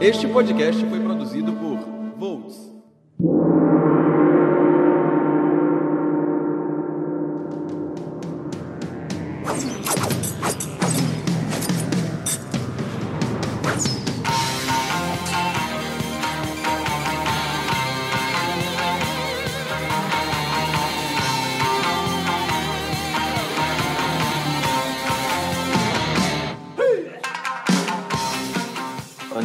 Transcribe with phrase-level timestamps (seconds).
[0.00, 1.00] Este podcast foi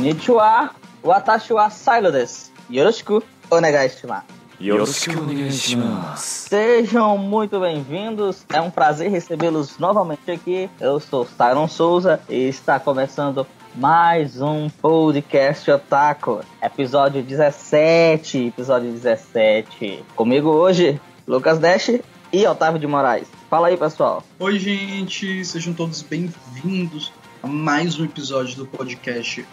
[0.03, 0.69] Konnichiwa,
[1.03, 2.51] watashi wa Silo desu.
[2.69, 4.25] Yoroshiku onegaishimasu.
[6.49, 10.69] Sejam muito bem-vindos, é um prazer recebê-los novamente aqui.
[10.81, 20.03] Eu sou Siron Souza e está começando mais um podcast Otaku, episódio 17, episódio 17.
[20.17, 21.91] Comigo hoje, Lucas Dash
[22.33, 23.29] e Otávio de Moraes.
[23.49, 24.21] Fala aí, pessoal.
[24.37, 29.45] Oi, gente, sejam todos bem-vindos a mais um episódio do podcast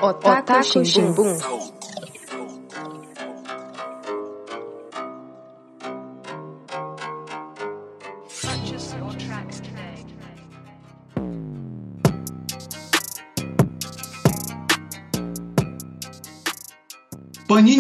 [0.02, 1.38] Otaku Shimbun.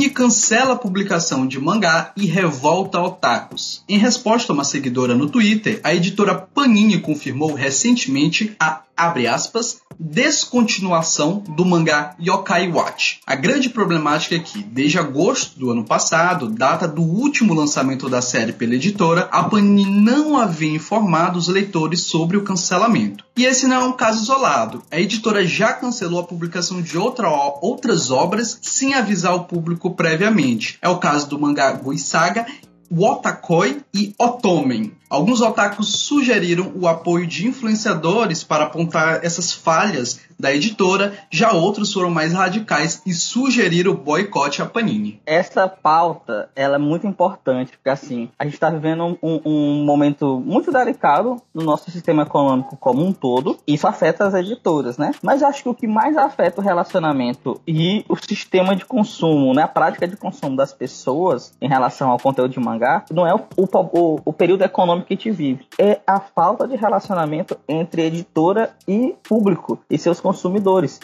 [0.02, 3.84] Panini cancela a publicação de mangá e revolta otakus.
[3.88, 9.80] Em resposta a uma seguidora no Twitter, a editora Panini confirmou recentemente a abre aspas,
[9.98, 13.20] descontinuação do mangá Yokai Watch.
[13.26, 18.22] A grande problemática é que, desde agosto do ano passado, data do último lançamento da
[18.22, 23.24] série pela editora, a Panini não havia informado os leitores sobre o cancelamento.
[23.36, 24.82] E esse não é um caso isolado.
[24.90, 27.28] A editora já cancelou a publicação de outra,
[27.60, 30.78] outras obras sem avisar o público previamente.
[30.80, 32.46] É o caso do mangá Gui Saga
[32.94, 34.92] Wotakoi e Otomen.
[35.08, 41.92] Alguns otakus sugeriram o apoio de influenciadores para apontar essas falhas da editora, já outros
[41.92, 45.20] foram mais radicais e sugeriram o boicote à Panini.
[45.26, 50.42] Essa pauta, ela é muito importante, porque assim, a gente está vivendo um, um momento
[50.44, 55.12] muito delicado no nosso sistema econômico como um todo, e isso afeta as editoras, né?
[55.22, 59.62] Mas acho que o que mais afeta o relacionamento e o sistema de consumo, né?
[59.62, 63.40] A prática de consumo das pessoas em relação ao conteúdo de mangá, não é o,
[63.56, 68.70] o, o período econômico que a gente vive, é a falta de relacionamento entre editora
[68.86, 70.31] e público e seus consumidores.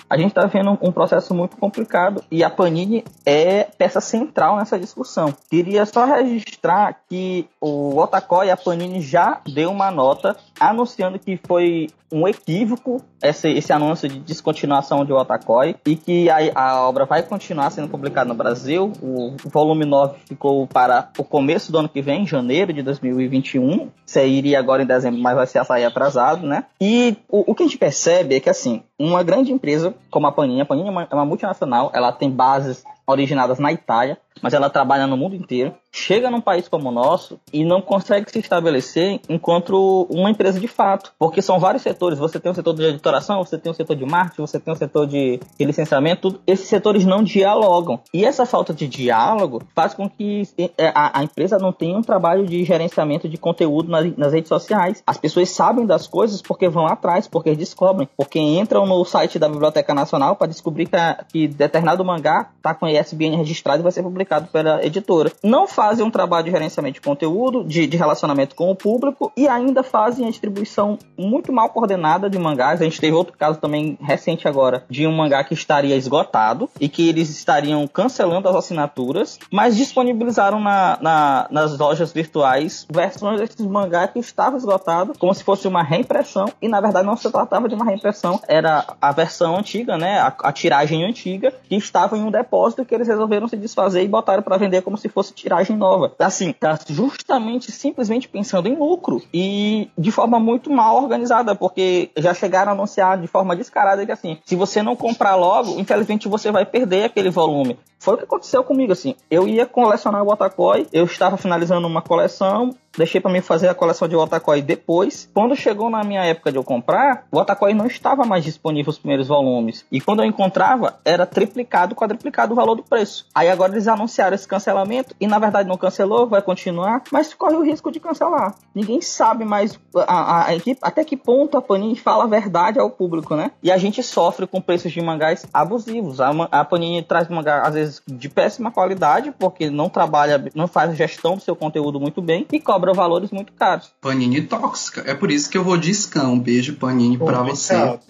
[0.09, 4.79] A gente está vendo um processo muito complicado e a Panini é peça central nessa
[4.79, 5.35] discussão.
[5.51, 11.39] Queria só registrar que o Otakoi e a Panini já deu uma nota anunciando que
[11.47, 17.05] foi um equívoco esse, esse anúncio de descontinuação de Otakoi e que a, a obra
[17.05, 18.93] vai continuar sendo publicada no Brasil.
[19.03, 23.91] O volume 9 ficou para o começo do ano que vem, janeiro de 2021.
[24.07, 26.65] Isso iria agora em dezembro, mas vai ser sair atrasado, né?
[26.81, 30.33] E o, o que a gente percebe é que, assim, uma grande empresa como a
[30.33, 34.55] Panini, a Panini é uma, é uma multinacional, ela tem bases originadas na Itália, mas
[34.55, 38.39] ela trabalha no mundo inteiro, chega num país como o nosso e não consegue se
[38.39, 42.19] estabelecer enquanto uma empresa de fato, porque são vários setores.
[42.19, 44.77] Você tem o setor de editoração, você tem o setor de marketing, você tem o
[44.77, 48.01] setor de, licenciamento, esses setores não dialogam.
[48.13, 50.43] E essa falta de diálogo faz com que
[50.77, 55.03] é, a, a empresa não tenha um trabalho de gerenciamento de conteúdo nas, redes sociais.
[55.07, 59.49] As pessoas sabem das coisas porque vão atrás, porque descobrem, porque entram no site da
[59.49, 60.97] Biblioteca Nacional para descobrir que,
[61.33, 65.33] que determinado mangá está com ISBN registrado e vai ser publicado pela editora.
[65.43, 69.49] Não fazem um trabalho de gerenciamento de conteúdo, de, de relacionamento com o público e
[69.49, 72.81] ainda fazem a distribuição muito mal coordenada de mangás.
[72.81, 76.89] A gente teve outro caso também recente agora de um mangá que estaria esgotado e
[76.89, 83.67] que eles estariam cancelando as assinaturas, mas disponibilizaram na, na, nas lojas virtuais versões desses
[83.67, 87.69] mangás que estavam esgotados, como se fosse uma reimpressão e na verdade não se tratava
[87.69, 92.23] de uma reimpressão, era a versão antiga, né, a, a tiragem antiga que estava em
[92.23, 95.77] um depósito que eles resolveram se desfazer e botaram para vender como se fosse tiragem
[95.77, 96.13] nova.
[96.19, 102.35] Assim, tá justamente simplesmente pensando em lucro e de forma muito mal organizada, porque já
[102.35, 106.51] chegaram a anunciar de forma descarada que assim, se você não comprar logo, infelizmente você
[106.51, 107.79] vai perder aquele volume.
[107.99, 109.15] Foi o que aconteceu comigo, assim.
[109.31, 113.75] Eu ia colecionar o Otakoi, eu estava finalizando uma coleção, deixei para mim fazer a
[113.75, 115.29] coleção de Otakoi depois.
[115.35, 118.99] Quando chegou na minha época de eu comprar, o Otakoi não estava mais disponível os
[118.99, 119.85] primeiros volumes.
[119.91, 123.27] E quando eu encontrava, era triplicado, quadruplicado o valor do preço.
[123.35, 127.57] Aí agora eles anunciaram esse cancelamento e na verdade não cancelou, vai continuar, mas corre
[127.57, 128.55] o risco de cancelar.
[128.75, 132.79] Ninguém sabe mais a, a, a equipe, até que ponto a Panini fala a verdade
[132.79, 133.51] ao público, né?
[133.63, 136.21] E a gente sofre com preços de mangás abusivos.
[136.21, 140.97] A, a Panini traz mangá às vezes de péssima qualidade, porque não trabalha, não faz
[140.97, 143.93] gestão do seu conteúdo muito bem e cobra valores muito caros.
[144.01, 145.03] Panini tóxica.
[145.07, 146.29] É por isso que eu vou de Scan.
[146.29, 147.75] Um beijo, Panini, pra você.
[147.75, 148.01] Obrigado.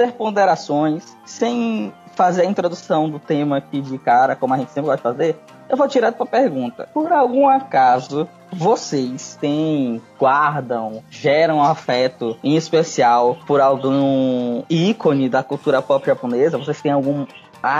[0.00, 4.90] Fazer ponderações, sem fazer a introdução do tema aqui de cara, como a gente sempre
[4.90, 5.36] gosta de fazer,
[5.68, 6.88] eu vou direto pra pergunta.
[6.92, 15.80] Por algum acaso, vocês têm, guardam, geram afeto, em especial, por algum ícone da cultura
[15.80, 16.58] pop japonesa?
[16.58, 17.26] Vocês têm algum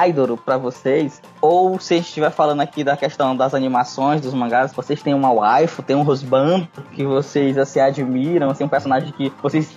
[0.07, 1.21] idol pra vocês?
[1.41, 5.15] Ou se a gente estiver falando aqui da questão das animações, dos mangás, vocês têm
[5.15, 9.77] uma waifu, tem um husband que vocês assim, admiram, assim, um personagem que vocês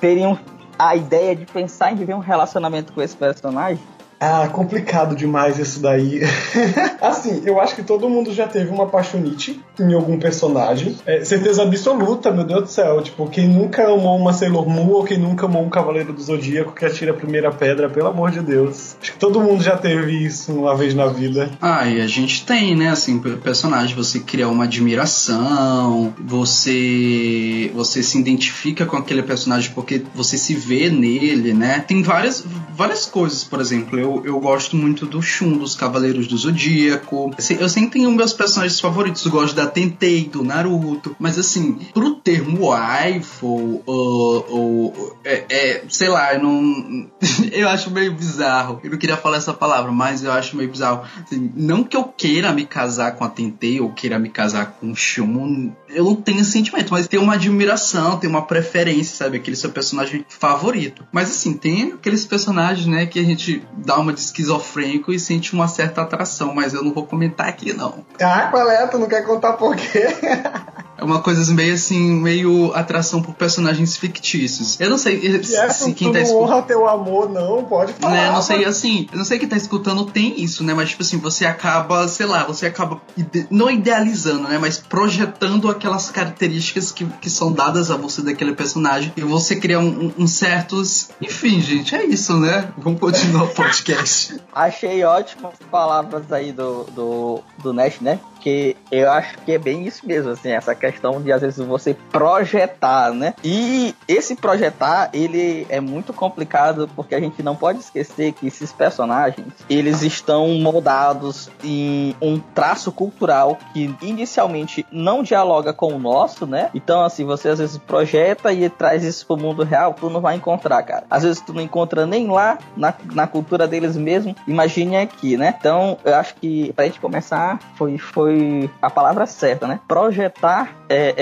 [0.00, 0.36] teriam
[0.78, 3.82] a ideia de pensar em viver um relacionamento com esse personagem?
[4.24, 6.20] Ah, complicado demais isso daí.
[7.02, 10.96] assim, eu acho que todo mundo já teve uma apaixonite em algum personagem.
[11.04, 13.02] É, certeza absoluta, meu Deus do céu.
[13.02, 16.72] Tipo, quem nunca amou uma Sailor Moon ou quem nunca amou um Cavaleiro do Zodíaco
[16.72, 18.94] que atira a primeira pedra, pelo amor de Deus.
[19.02, 21.50] Acho que todo mundo já teve isso uma vez na vida.
[21.60, 28.02] Ah, e a gente tem, né, assim, per- personagem, você cria uma admiração, você você
[28.04, 31.80] se identifica com aquele personagem porque você se vê nele, né?
[31.86, 36.36] Tem várias várias coisas, por exemplo, eu eu, gosto muito do Shun, dos Cavaleiros do
[36.36, 37.32] Zodíaco.
[37.38, 39.24] Assim, eu sempre tenho meus personagens favoritos.
[39.24, 41.14] Eu gosto da Tentei, do Naruto.
[41.18, 47.08] Mas assim, pro termo waifu, ou, ou é, é, sei lá, eu não.
[47.52, 48.80] eu acho meio bizarro.
[48.82, 51.02] Eu não queria falar essa palavra, mas eu acho meio bizarro.
[51.22, 54.90] Assim, não que eu queira me casar com a Tentei ou queira me casar com
[54.90, 55.72] o Shun.
[55.88, 59.36] Eu não tenho sentimento, mas tem uma admiração, tem uma preferência, sabe?
[59.36, 61.04] Aquele seu personagem favorito.
[61.12, 65.54] Mas assim, tem aqueles personagens, né, que a gente dá uma de esquizofrênico e sente
[65.54, 68.04] uma certa atração, mas eu não vou comentar aqui, não.
[68.20, 68.86] Ah, qual é?
[68.86, 70.06] Tu não quer contar por quê?
[70.96, 74.78] É uma coisa meio assim, meio atração por personagens fictícios.
[74.78, 76.42] Eu não sei Jefferson, se tu quem tá não escutando.
[76.50, 77.64] honra teu amor, não.
[77.64, 78.12] Pode falar.
[78.14, 80.74] Né, não sei, assim, eu não sei quem tá escutando tem isso, né?
[80.74, 84.58] Mas, tipo assim, você acaba, sei lá, você acaba ide- não idealizando, né?
[84.58, 89.12] Mas projetando aquelas características que, que são dadas a você daquele personagem.
[89.16, 91.08] E você cria um, um- um certos.
[91.20, 92.68] Enfim, gente, é isso, né?
[92.78, 94.36] Vamos continuar o podcast.
[94.54, 98.20] Achei ótimas palavras aí do, do, do Nash, né?
[98.42, 101.94] Que eu acho que é bem isso mesmo, assim, essa questão de às vezes você
[102.10, 103.34] projetar, né?
[103.44, 108.72] E esse projetar, ele é muito complicado porque a gente não pode esquecer que esses
[108.72, 116.46] personagens, eles estão moldados em um traço cultural que inicialmente não dialoga com o nosso,
[116.46, 116.70] né?
[116.74, 120.36] Então, assim, você às vezes projeta e traz isso pro mundo real, tu não vai
[120.36, 121.04] encontrar, cara.
[121.10, 125.54] Às vezes tu não encontra nem lá, na, na cultura deles mesmo, imagine aqui, né?
[125.58, 128.31] Então, eu acho que pra gente começar, foi, foi
[128.80, 129.80] a palavra certa, né?
[129.88, 131.14] Projetar é,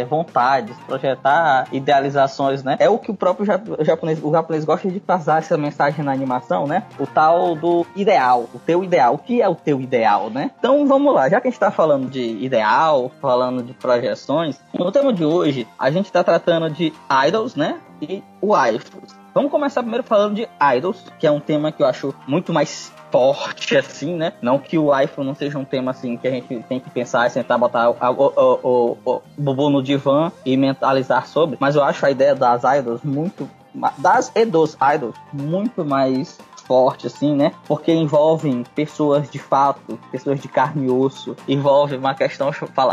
[0.00, 2.76] é, vontades, projetar idealizações, né?
[2.78, 6.12] É o que o próprio jap- japonês, o japonês gosta de passar essa mensagem na
[6.12, 6.84] animação, né?
[6.98, 9.14] O tal do ideal, o teu ideal.
[9.14, 10.50] O que é o teu ideal, né?
[10.58, 14.90] Então vamos lá, já que a gente tá falando de ideal, falando de projeções, no
[14.92, 16.92] tema de hoje a gente tá tratando de
[17.26, 17.76] idols, né?
[18.02, 19.23] E waifus.
[19.34, 22.92] Vamos começar primeiro falando de idols, que é um tema que eu acho muito mais
[23.10, 24.32] forte, assim, né?
[24.40, 27.26] Não que o waifu não seja um tema, assim, que a gente tem que pensar
[27.26, 31.74] e sentar, botar o, o, o, o, o bubu no divã e mentalizar sobre, mas
[31.74, 33.50] eu acho a ideia das idols muito...
[33.98, 37.52] das e dos idols muito mais forte, assim, né?
[37.66, 42.50] Porque envolvem pessoas de fato, pessoas de carne e osso, envolve uma questão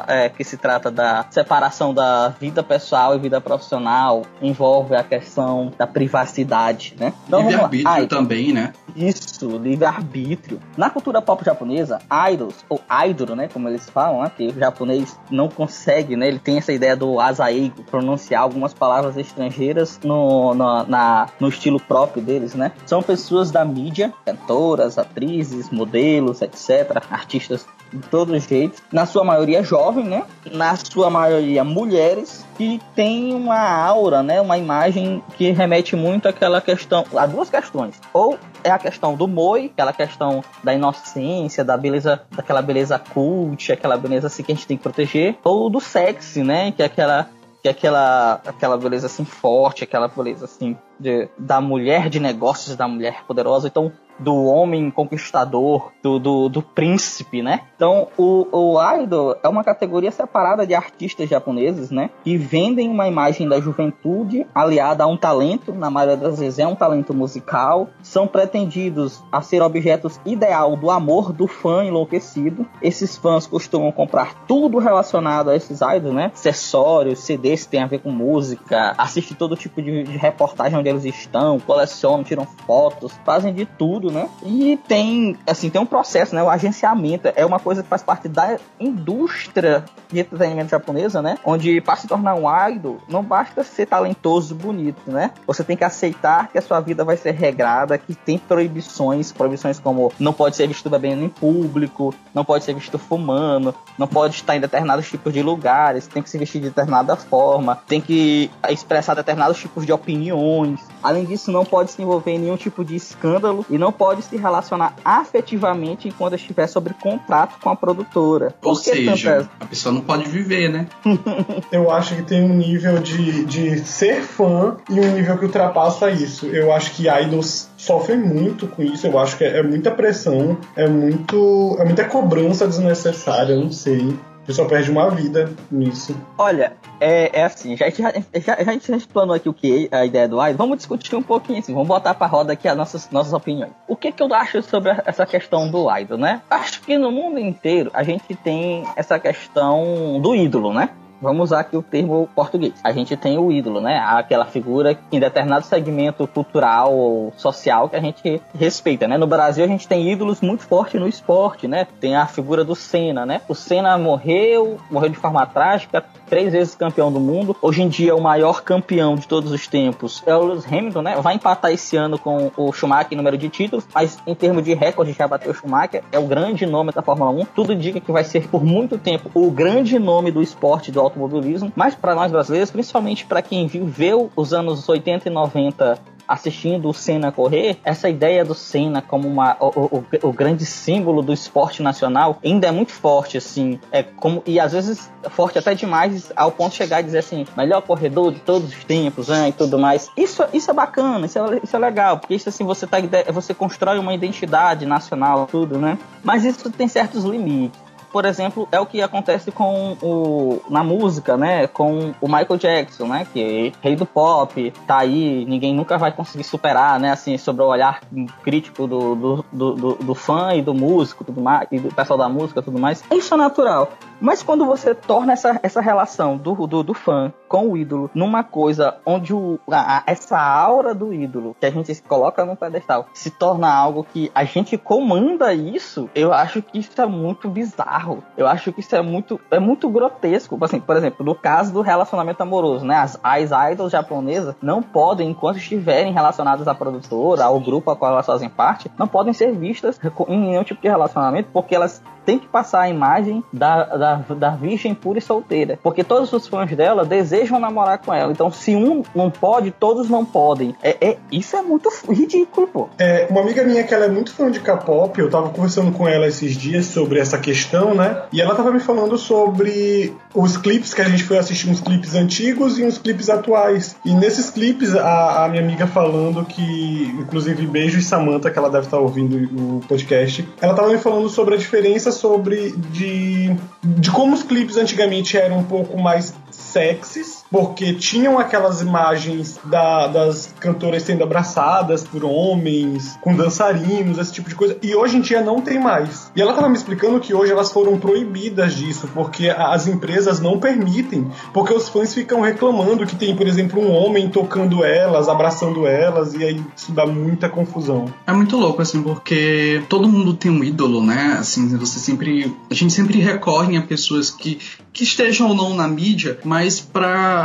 [0.08, 5.72] é, que se trata da separação da vida pessoal e vida profissional, envolve a questão
[5.78, 7.14] da privacidade, né?
[7.30, 7.40] lá.
[7.40, 8.74] Livre-arbítrio também, né?
[8.96, 10.60] isso, livre-arbítrio.
[10.78, 12.00] Na cultura pop japonesa,
[12.32, 16.40] idols, ou idol, né, como eles falam, né, que o japonês não consegue, né, ele
[16.40, 22.22] tem essa ideia do asaigo, pronunciar algumas palavras estrangeiras no, no, na, no estilo próprio
[22.22, 22.72] deles, né.
[22.86, 29.24] São pessoas da mídia, cantoras, atrizes, modelos, etc., artistas de todos os jeitos, na sua
[29.24, 35.52] maioria jovem, né, na sua maioria mulheres, que tem uma aura, né, uma imagem que
[35.52, 40.44] remete muito àquela questão, a duas questões, ou é a questão do moi, aquela questão
[40.64, 44.84] da inocência, da beleza, daquela beleza cult, aquela beleza assim que a gente tem que
[44.84, 47.30] proteger, ou do sexy, né, que é aquela
[47.62, 52.76] que é aquela aquela beleza assim forte, aquela beleza assim de, da mulher de negócios,
[52.76, 53.92] da mulher poderosa, então
[54.22, 57.62] do homem conquistador, do, do, do príncipe, né?
[57.76, 62.12] Então, o, o idol é uma categoria separada de artistas japoneses, né?
[62.24, 66.68] Que vendem uma imagem da juventude aliada a um talento, na maioria das vezes é
[66.68, 72.68] um talento musical, são pretendidos a ser objetos ideal do amor do fã enlouquecido.
[72.82, 76.32] Esses fãs costumam comprar tudo relacionado a esses idols, né?
[76.34, 80.90] Acessórios, CDs que tem a ver com música, assiste todo tipo de, de reportagem onde
[80.92, 84.30] eles estão, colecionam, tiram fotos, fazem de tudo, né?
[84.44, 86.44] E tem, assim, tem um processo, né?
[86.44, 91.38] O agenciamento é uma coisa que faz parte da indústria de entretenimento japonesa, né?
[91.44, 95.32] Onde para se tornar um idol, não basta ser talentoso, bonito, né?
[95.48, 99.80] Você tem que aceitar que a sua vida vai ser regrada, que tem proibições, proibições
[99.80, 104.36] como não pode ser visto bebendo em público, não pode ser visto fumando, não pode
[104.36, 108.52] estar em determinados tipos de lugares, tem que se vestir de determinada forma, tem que
[108.70, 110.81] expressar determinados tipos de opiniões.
[111.04, 114.38] Além disso, não pode se envolver em nenhum tipo de escândalo e não pode se
[114.38, 118.54] relacionar afetivamente enquanto estiver sob contrato com a produtora.
[118.62, 120.86] Ou seja, tantas- a pessoa não pode viver, né?
[121.72, 126.12] Eu acho que tem um nível de, de ser fã e um nível que ultrapassa
[126.12, 126.46] isso.
[126.46, 129.08] Eu acho que idols sofrem muito com isso.
[129.08, 131.78] Eu acho que é, é muita pressão, é muito.
[131.80, 134.16] é muita cobrança desnecessária, eu não sei.
[134.44, 136.16] A pessoa perde uma vida nisso.
[136.38, 139.98] Olha, é, é assim, já, já, já, já a gente explanou aqui o que é
[139.98, 142.76] a ideia do idol, vamos discutir um pouquinho assim, vamos botar pra roda aqui as
[142.76, 143.72] nossas, nossas opiniões.
[143.88, 146.42] O que que eu acho sobre essa questão do idol, né?
[146.50, 150.90] Acho que no mundo inteiro a gente tem essa questão do ídolo, né?
[151.22, 152.74] Vamos usar aqui o termo português.
[152.84, 154.00] A gente tem o ídolo, né?
[154.00, 159.18] Aquela figura em determinado segmento cultural ou social que a gente respeita, né?
[159.18, 161.88] No Brasil a gente tem ídolos muito fortes no esporte, né?
[162.00, 163.42] Tem a figura do Senna, né?
[163.48, 167.56] O Senna morreu, morreu de forma trágica, três vezes campeão do mundo.
[167.62, 171.16] Hoje em dia o maior campeão de todos os tempos é o Lewis Hamilton, né?
[171.22, 174.74] Vai empatar esse ano com o Schumacher em número de títulos, mas em termos de
[174.74, 177.46] recorde já bateu o Schumacher, é o grande nome da Fórmula 1.
[177.54, 181.72] Tudo indica que vai ser por muito tempo o grande nome do esporte do automobilismo,
[181.76, 186.00] mas para nós brasileiros, principalmente para quem viveu os anos 80 e 90
[186.32, 191.22] assistindo o Senna correr, essa ideia do Senna como uma, o, o, o, grande símbolo
[191.22, 193.78] do esporte nacional ainda é muito forte, assim.
[193.92, 197.46] É como, e às vezes forte até demais, ao ponto de chegar e dizer assim,
[197.58, 200.10] melhor corredor de todos os tempos, né, e tudo mais.
[200.16, 202.98] Isso, isso é bacana, isso é, isso é legal, porque isso assim, você, tá,
[203.34, 205.98] você constrói uma identidade nacional, tudo, né?
[206.24, 211.38] Mas isso tem certos limites por exemplo, é o que acontece com o na música,
[211.38, 211.68] né?
[211.68, 213.26] Com o Michael Jackson, né?
[213.32, 217.12] Que é rei do pop, tá aí, ninguém nunca vai conseguir superar, né?
[217.12, 218.02] Assim, sobre o olhar
[218.44, 222.18] crítico do, do, do, do, do fã e do músico, tudo mais, e do pessoal
[222.18, 223.04] da música, tudo mais.
[223.12, 223.92] Isso é natural.
[224.22, 228.44] Mas quando você torna essa, essa relação do, do, do fã com o ídolo numa
[228.44, 233.32] coisa onde o, a, essa aura do ídolo que a gente coloca no pedestal se
[233.32, 238.24] torna algo que a gente comanda isso, eu acho que isso é muito bizarro.
[238.38, 240.58] Eu acho que isso é muito, é muito grotesco.
[240.64, 242.98] Assim, por exemplo, no caso do relacionamento amoroso, né?
[242.98, 248.12] As, as idols japonesas não podem, enquanto estiverem relacionadas à produtora, ao grupo a qual
[248.12, 252.38] elas fazem parte, não podem ser vistas em nenhum tipo de relacionamento porque elas têm
[252.38, 255.80] que passar a imagem da, da da, virgem pura e solteira.
[255.82, 258.32] Porque todos os fãs dela desejam namorar com ela.
[258.32, 260.76] Então, se um não pode, todos não podem.
[260.82, 262.90] É, é isso é muito ridículo, pô.
[262.98, 266.08] É, uma amiga minha que ela é muito fã de K-pop, eu tava conversando com
[266.08, 268.24] ela esses dias sobre essa questão, né?
[268.32, 272.16] E ela tava me falando sobre os clipes que a gente foi assistir, uns clipes
[272.16, 273.96] antigos e uns clipes atuais.
[274.06, 278.70] E nesses clipes, a, a minha amiga falando que, inclusive, beijo e Samantha, que ela
[278.70, 283.56] deve estar ouvindo o podcast, ela tava me falando sobre a diferença sobre de
[284.02, 290.08] de como os clipes antigamente eram um pouco mais sexys, porque tinham aquelas imagens da,
[290.08, 295.22] das cantoras sendo abraçadas por homens, com dançarinos, esse tipo de coisa, e hoje em
[295.22, 296.32] dia não tem mais.
[296.34, 300.58] E ela estava me explicando que hoje elas foram proibidas disso, porque as empresas não
[300.60, 305.86] permitem, porque os fãs ficam reclamando que tem, por exemplo, um homem tocando elas, abraçando
[305.86, 308.06] elas, e aí isso dá muita confusão.
[308.26, 311.36] É muito louco, assim, porque todo mundo tem um ídolo, né?
[311.38, 312.56] Assim, você sempre.
[312.70, 314.60] A gente sempre recorre a pessoas que,
[314.94, 317.41] que estejam ou não na mídia, mas para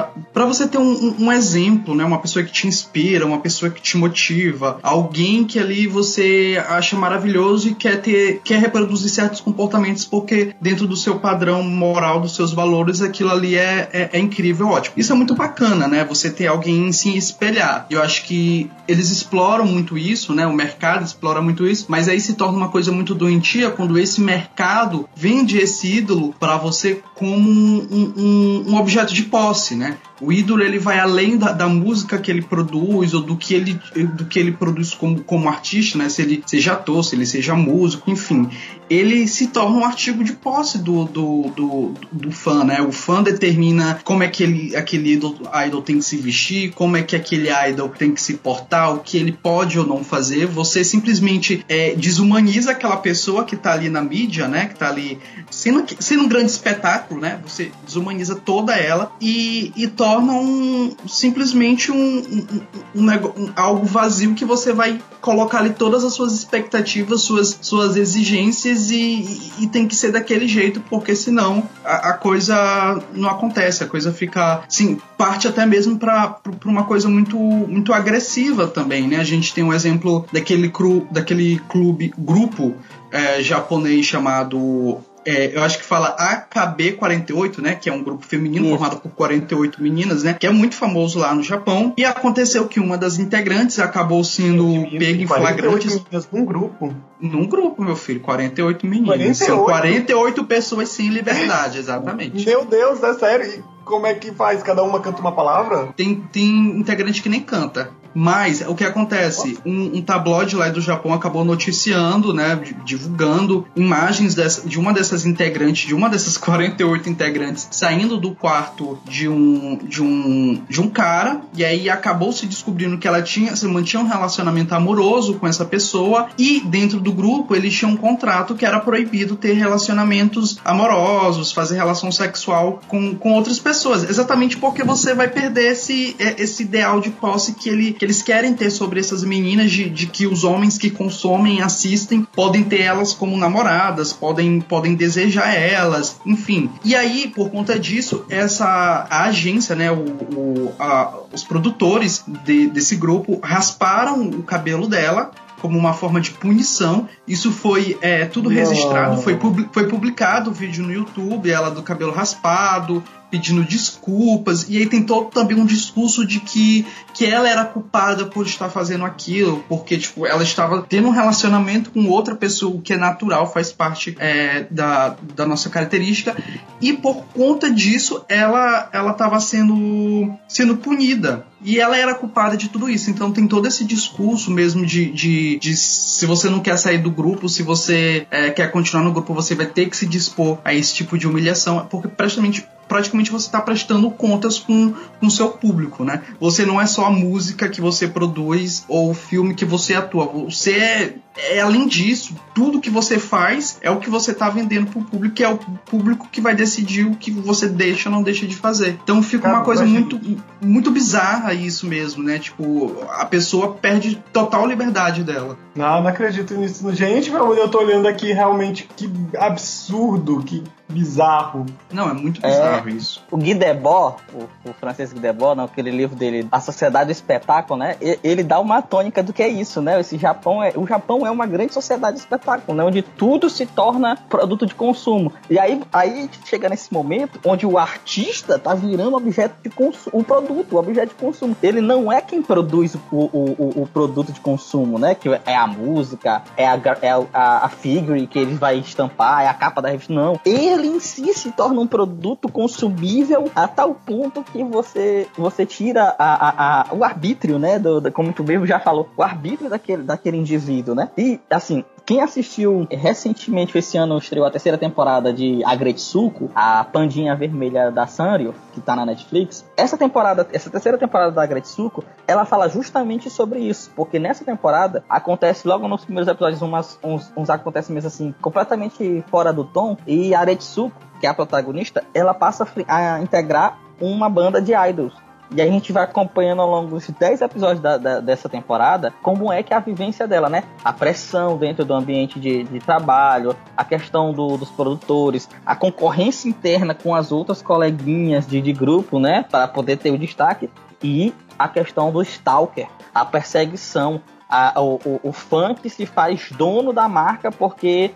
[0.46, 2.04] você ter um, um, exemplo, né?
[2.04, 6.96] Uma pessoa que te inspira, uma pessoa que te motiva, alguém que ali você acha
[6.96, 12.34] maravilhoso e quer ter, quer reproduzir certos comportamentos porque dentro do seu padrão moral, dos
[12.34, 14.94] seus valores, aquilo ali é, é, é incrível, ótimo.
[14.96, 16.04] Isso é muito bacana, né?
[16.04, 17.86] Você ter alguém em se espelhar.
[17.90, 20.46] Eu acho que eles exploram muito isso, né?
[20.46, 24.20] O mercado explora muito isso, mas aí se torna uma coisa muito doentia quando esse
[24.20, 29.85] mercado vende esse ídolo para você como um, um, um objeto de posse, né?
[30.20, 33.78] O ídolo ele vai além da, da, música que ele produz ou do que ele,
[34.14, 36.08] do que ele produz como, como artista, né?
[36.08, 38.48] Se ele seja ator, se ele seja músico, enfim.
[38.88, 42.80] Ele se torna um artigo de posse do, do, do, do fã, né?
[42.82, 46.96] O fã determina como é que ele, aquele idol, idol tem que se vestir, como
[46.96, 50.46] é que aquele idol tem que se portar, o que ele pode ou não fazer.
[50.46, 54.66] Você simplesmente é, desumaniza aquela pessoa que tá ali na mídia, né?
[54.66, 55.18] Que tá ali
[55.50, 57.40] sendo, sendo um grande espetáculo, né?
[57.46, 62.46] Você desumaniza toda ela e, e torna tornam simplesmente um, um,
[62.94, 67.96] um, um, algo vazio que você vai colocar ali todas as suas expectativas, suas, suas
[67.96, 73.82] exigências e, e tem que ser daquele jeito, porque senão a, a, coisa não acontece,
[73.82, 79.16] a coisa fica, sim, parte até mesmo para uma coisa muito, muito agressiva também, né?
[79.16, 82.74] A gente tem um exemplo daquele, cru, daquele clube, grupo
[83.10, 87.74] é, japonês chamado é, eu acho que fala AKB48, né?
[87.74, 88.78] Que é um grupo feminino Isso.
[88.78, 90.34] formado por 48 meninas, né?
[90.34, 91.92] Que é muito famoso lá no Japão.
[91.96, 95.88] E aconteceu que uma das integrantes acabou sendo pega em flagrante.
[95.88, 96.94] meninas num grupo.
[97.20, 99.08] Num grupo, meu filho, 48 meninas.
[99.08, 99.36] 48?
[99.36, 102.46] São 48 pessoas sem liberdade, exatamente.
[102.46, 103.64] Meu Deus, é sério?
[103.84, 104.62] Como é que faz?
[104.62, 105.88] Cada uma canta uma palavra?
[105.96, 107.90] Tem, tem integrante que nem canta.
[108.18, 109.58] Mas o que acontece?
[109.66, 114.92] Um, um tabloide lá do Japão acabou noticiando, né, di- divulgando imagens dessa- de uma
[114.92, 120.80] dessas integrantes, de uma dessas 48 integrantes, saindo do quarto de um de um de
[120.80, 125.34] um cara e aí acabou se descobrindo que ela tinha se mantinha um relacionamento amoroso
[125.34, 129.52] com essa pessoa e dentro do grupo eles tinham um contrato que era proibido ter
[129.52, 136.16] relacionamentos amorosos, fazer relação sexual com, com outras pessoas, exatamente porque você vai perder esse,
[136.18, 139.90] é, esse ideal de posse que, ele, que eles querem ter sobre essas meninas, de,
[139.90, 145.52] de que os homens que consomem, assistem, podem ter elas como namoradas, podem, podem desejar
[145.54, 146.70] elas, enfim.
[146.84, 148.64] E aí, por conta disso, essa
[149.10, 155.30] a agência, né, o, o- a- os produtores de- desse grupo rasparam o cabelo dela
[155.60, 157.08] como uma forma de punição.
[157.26, 161.82] Isso foi é, tudo registrado, foi, publi- foi publicado o vídeo no YouTube, ela do
[161.82, 167.48] cabelo raspado, pedindo desculpas, e aí tem todo também um discurso de que, que ela
[167.48, 172.34] era culpada por estar fazendo aquilo, porque tipo, ela estava tendo um relacionamento com outra
[172.34, 176.36] pessoa, o que é natural, faz parte é, da, da nossa característica,
[176.80, 181.46] e por conta disso ela ela estava sendo sendo punida.
[181.62, 183.10] E ela era culpada de tudo isso.
[183.10, 187.10] Então tem todo esse discurso mesmo de, de, de se você não quer sair do
[187.10, 190.74] grupo se você é, quer continuar no grupo você vai ter que se dispor a
[190.74, 196.04] esse tipo de humilhação porque praticamente praticamente você está prestando contas com o seu público,
[196.04, 196.22] né?
[196.40, 200.26] Você não é só a música que você produz ou o filme que você atua.
[200.26, 204.86] Você é, é além disso, tudo que você faz é o que você está vendendo
[204.86, 208.14] para o público, que é o público que vai decidir o que você deixa ou
[208.14, 208.98] não deixa de fazer.
[209.02, 210.20] Então fica Cara, uma coisa eu achei- muito,
[210.60, 212.38] muito bizarra isso mesmo, né?
[212.38, 215.58] Tipo, a pessoa perde total liberdade dela.
[215.74, 216.92] Não, não acredito nisso.
[216.94, 221.66] Gente, eu tô olhando aqui realmente que absurdo, que bizarro.
[221.92, 222.48] Não, é muito É.
[222.48, 223.22] bizarro isso.
[223.30, 224.74] O Guy Debord, o, o
[225.12, 227.96] Guy Debord, naquele livro dele, A Sociedade do Espetáculo, né?
[228.00, 230.00] e- Ele dá uma tônica do que é isso, né?
[230.00, 232.84] Esse Japão é, o Japão é uma grande sociedade de espetáculo, né?
[232.84, 235.32] Onde tudo se torna produto de consumo.
[235.50, 240.24] E aí, aí chega nesse momento onde o artista tá virando objeto de consumo, o
[240.24, 241.56] produto, o objeto de consumo.
[241.62, 245.14] Ele não é quem produz o, o, o, o produto de consumo, né?
[245.14, 249.42] Que é a música, é a, é a, a, a figure que ele vai estampar,
[249.42, 250.12] é a capa da revista.
[250.12, 250.38] Não.
[250.44, 256.14] Ele em si se torna um produto consumível a tal ponto que você, você tira
[256.18, 257.78] a, a, a- o arbítrio, né?
[257.78, 261.10] Do, do- como tu mesmo já falou, o arbítrio daquele, daquele indivíduo, né?
[261.16, 267.34] E, assim, quem assistiu recentemente, esse ano, estreou a terceira temporada de Agretsuko, a pandinha
[267.34, 269.68] vermelha da Sanrio, que tá na Netflix.
[269.76, 275.04] Essa temporada, essa terceira temporada da Agretsuko, ela fala justamente sobre isso, porque nessa temporada
[275.08, 280.32] acontece logo nos primeiros episódios umas, uns, uns acontecimentos assim, completamente fora do tom, e
[280.32, 285.25] a Agretsuko, que é a protagonista, ela passa a integrar uma banda de idols.
[285.54, 289.52] E a gente vai acompanhando ao longo dos 10 episódios da- da- dessa temporada como
[289.52, 290.64] é que é a vivência dela, né?
[290.84, 296.48] A pressão dentro do ambiente de, de trabalho, a questão do- dos produtores, a concorrência
[296.48, 299.44] interna com as outras coleguinhas de, de grupo, né?
[299.50, 300.68] Para poder ter o destaque.
[301.02, 306.92] E a questão do stalker, a perseguição, a- o, o, fã que se faz dono
[306.92, 308.10] da marca porque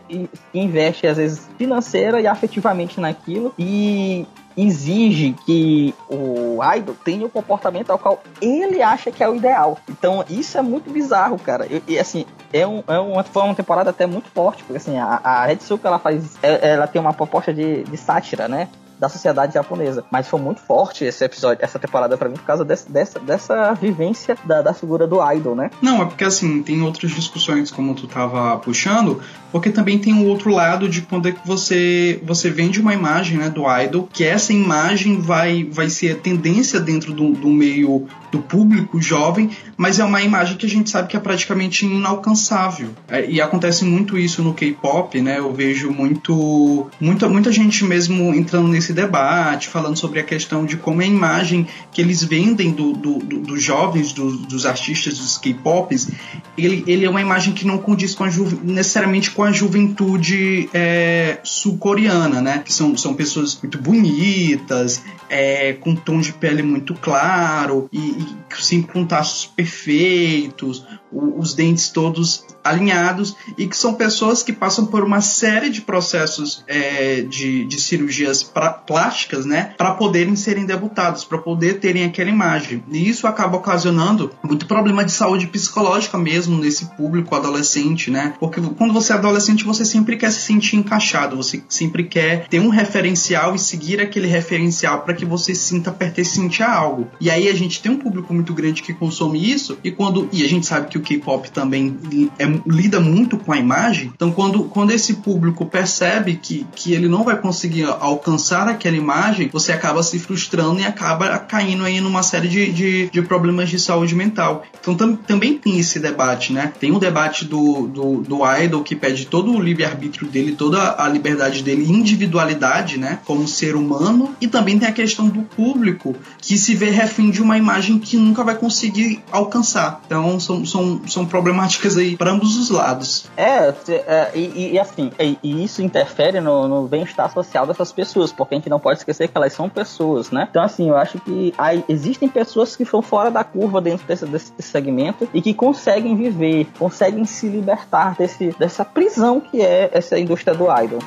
[0.54, 7.90] investe, às vezes, financeira e afetivamente naquilo e exige que o idol tenha o comportamento
[7.90, 9.78] ao qual ele acha que é o ideal.
[9.88, 11.66] Então, isso é muito bizarro, cara.
[11.66, 14.98] E, e, assim, é, um, é uma, foi uma temporada até muito forte, porque assim,
[14.98, 16.36] a, a Red Suka, ela faz.
[16.42, 18.68] é- Ela tem uma proposta de, de sátira, né?
[19.00, 20.04] Da sociedade japonesa.
[20.10, 23.72] Mas foi muito forte esse episódio, essa temporada pra mim, por causa desse- dessa, dessa
[23.72, 25.70] vivência da, da figura do idol, né?
[25.80, 30.26] Não, é porque assim, tem outras discussões como tu tava puxando, porque também tem o
[30.26, 34.22] outro lado de quando é que você, você vende uma imagem né, do idol, que
[34.22, 39.98] essa imagem vai, vai ser a tendência dentro do, do meio do público jovem, mas
[39.98, 42.90] é uma imagem que a gente sabe que é praticamente inalcançável.
[43.08, 45.38] É, e acontece muito isso no K-pop, né?
[45.38, 50.76] Eu vejo muito, muita, muita gente mesmo entrando nesse debate, falando sobre a questão de
[50.76, 55.38] como a imagem que eles vendem do, do- do- dos jovens, do- dos artistas dos
[55.38, 56.08] K-pops,
[56.56, 61.38] ele, ele é uma imagem que não condiz com juve- necessariamente com a juventude é,
[61.42, 62.62] sul-coreana, né?
[62.64, 68.26] Que são, são pessoas muito bonitas, é, com tom de pele muito claro, e, e
[68.58, 75.02] sim, com traços perfeitos, os dentes todos alinhados e que são pessoas que passam por
[75.02, 81.24] uma série de processos é, de, de cirurgias pra- plásticas, né, para poderem serem debutados,
[81.24, 82.82] para poder terem aquela imagem.
[82.90, 88.34] E isso acaba ocasionando muito problema de saúde psicológica mesmo nesse público adolescente, né?
[88.38, 92.60] Porque quando você é adolescente, você sempre quer se sentir encaixado, você sempre quer ter
[92.60, 97.08] um referencial e seguir aquele referencial para que você sinta pertencente a algo.
[97.20, 100.44] E aí a gente tem um público muito grande que consome isso e quando e
[100.44, 101.96] a gente sabe que o K-pop também
[102.38, 104.12] é- lida muito com a imagem.
[104.14, 109.48] Então quando, quando esse público percebe que, que ele não vai conseguir alcançar aquela imagem,
[109.52, 113.78] você acaba se frustrando e acaba caindo aí numa série de, de, de problemas de
[113.78, 114.64] saúde mental.
[114.80, 116.72] Então tam- também tem esse debate, né?
[116.78, 121.08] Tem o debate do, do, do idol que pede todo o livre-arbítrio dele, toda a
[121.08, 123.18] liberdade dele, individualidade, né?
[123.24, 124.34] Como ser humano.
[124.40, 128.16] E também tem a questão do público que se vê refém de uma imagem que
[128.16, 130.00] nunca vai conseguir alcançar.
[130.06, 133.26] Então são, são, são problemáticas aí para ambos os lados.
[133.36, 138.32] É, é, e, e assim, e, e isso interfere no, no bem-estar social dessas pessoas,
[138.32, 140.46] porque a gente não pode esquecer que elas são pessoas, né?
[140.50, 144.26] Então, assim, eu acho que há- existem pessoas que estão fora da curva dentro desse,
[144.26, 150.18] desse segmento e que conseguem viver, conseguem se libertar desse, dessa prisão que é essa
[150.18, 151.00] indústria do idol.